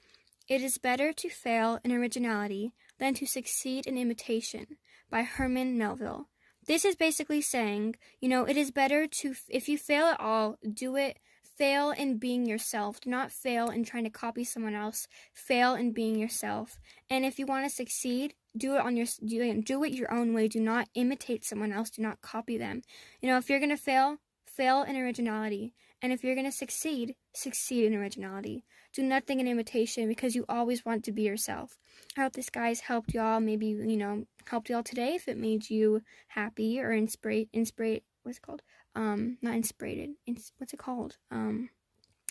"It 0.46 0.62
is 0.62 0.78
better 0.78 1.12
to 1.12 1.28
fail 1.28 1.80
in 1.82 1.90
originality." 1.90 2.72
Than 3.02 3.14
to 3.14 3.26
succeed 3.26 3.84
in 3.84 3.98
imitation 3.98 4.64
by 5.10 5.22
Herman 5.22 5.76
Melville. 5.76 6.28
This 6.68 6.84
is 6.84 6.94
basically 6.94 7.40
saying, 7.40 7.96
you 8.20 8.28
know, 8.28 8.44
it 8.44 8.56
is 8.56 8.70
better 8.70 9.08
to, 9.08 9.34
if 9.48 9.68
you 9.68 9.76
fail 9.76 10.04
at 10.04 10.20
all, 10.20 10.56
do 10.72 10.94
it, 10.94 11.18
fail 11.58 11.90
in 11.90 12.18
being 12.18 12.46
yourself. 12.46 13.00
Do 13.00 13.10
not 13.10 13.32
fail 13.32 13.70
in 13.70 13.82
trying 13.82 14.04
to 14.04 14.10
copy 14.10 14.44
someone 14.44 14.76
else. 14.76 15.08
Fail 15.34 15.74
in 15.74 15.90
being 15.90 16.16
yourself. 16.16 16.78
And 17.10 17.24
if 17.24 17.40
you 17.40 17.46
want 17.46 17.68
to 17.68 17.74
succeed, 17.74 18.34
do 18.56 18.76
it 18.76 18.82
on 18.82 18.96
your, 18.96 19.06
do, 19.26 19.82
it 19.82 19.92
your 19.92 20.14
own 20.14 20.32
way. 20.32 20.46
Do 20.46 20.60
not 20.60 20.88
imitate 20.94 21.44
someone 21.44 21.72
else. 21.72 21.90
Do 21.90 22.02
not 22.02 22.20
copy 22.20 22.56
them. 22.56 22.82
You 23.20 23.28
know, 23.28 23.36
if 23.36 23.50
you're 23.50 23.58
going 23.58 23.70
to 23.70 23.76
fail, 23.76 24.18
fail 24.46 24.84
in 24.84 24.94
originality 24.94 25.74
And 26.02 26.12
if 26.12 26.24
you're 26.24 26.34
going 26.34 26.50
to 26.50 26.52
succeed, 26.52 27.14
succeed 27.32 27.84
in 27.84 27.94
originality. 27.94 28.64
Do 28.92 29.02
nothing 29.02 29.40
in 29.40 29.46
imitation 29.46 30.08
because 30.08 30.34
you 30.34 30.44
always 30.48 30.84
want 30.84 31.04
to 31.04 31.12
be 31.12 31.22
yourself. 31.22 31.78
I 32.16 32.22
hope 32.22 32.32
this 32.32 32.50
guys 32.50 32.80
helped 32.80 33.14
y'all. 33.14 33.40
Maybe, 33.40 33.68
you 33.68 33.96
know, 33.96 34.24
helped 34.46 34.68
y'all 34.68 34.82
today 34.82 35.14
if 35.14 35.28
it 35.28 35.38
made 35.38 35.70
you 35.70 36.02
happy 36.28 36.80
or 36.80 36.92
inspire, 36.92 37.44
inspire, 37.52 38.00
what's 38.24 38.38
it 38.38 38.42
called? 38.42 38.62
Um, 38.94 39.38
not 39.40 39.54
inspired. 39.54 40.10
Ins- 40.26 40.52
what's 40.58 40.74
it 40.74 40.78
called? 40.78 41.16
Um, 41.30 41.70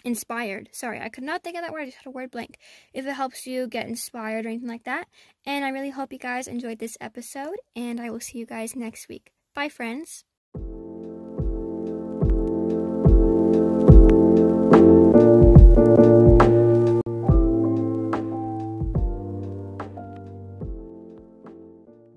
inspired. 0.03 0.69
Sorry, 0.71 0.99
I 0.99 1.09
could 1.09 1.23
not 1.23 1.41
think 1.41 1.55
of 1.55 1.63
that 1.63 1.71
word. 1.71 1.83
I 1.83 1.85
just 1.85 1.97
had 1.97 2.07
a 2.07 2.11
word 2.11 2.31
blank. 2.31 2.59
If 2.93 3.05
it 3.05 3.13
helps 3.13 3.47
you 3.47 3.67
get 3.67 3.87
inspired 3.87 4.45
or 4.45 4.49
anything 4.49 4.67
like 4.67 4.83
that. 4.83 5.07
And 5.45 5.65
I 5.65 5.69
really 5.69 5.91
hope 5.91 6.13
you 6.13 6.19
guys 6.19 6.47
enjoyed 6.47 6.79
this 6.79 6.97
episode, 7.01 7.55
and 7.75 7.99
I 7.99 8.09
will 8.09 8.19
see 8.19 8.37
you 8.37 8.45
guys 8.45 8.75
next 8.75 9.07
week. 9.07 9.31
Bye, 9.55 9.69
friends. 9.69 10.25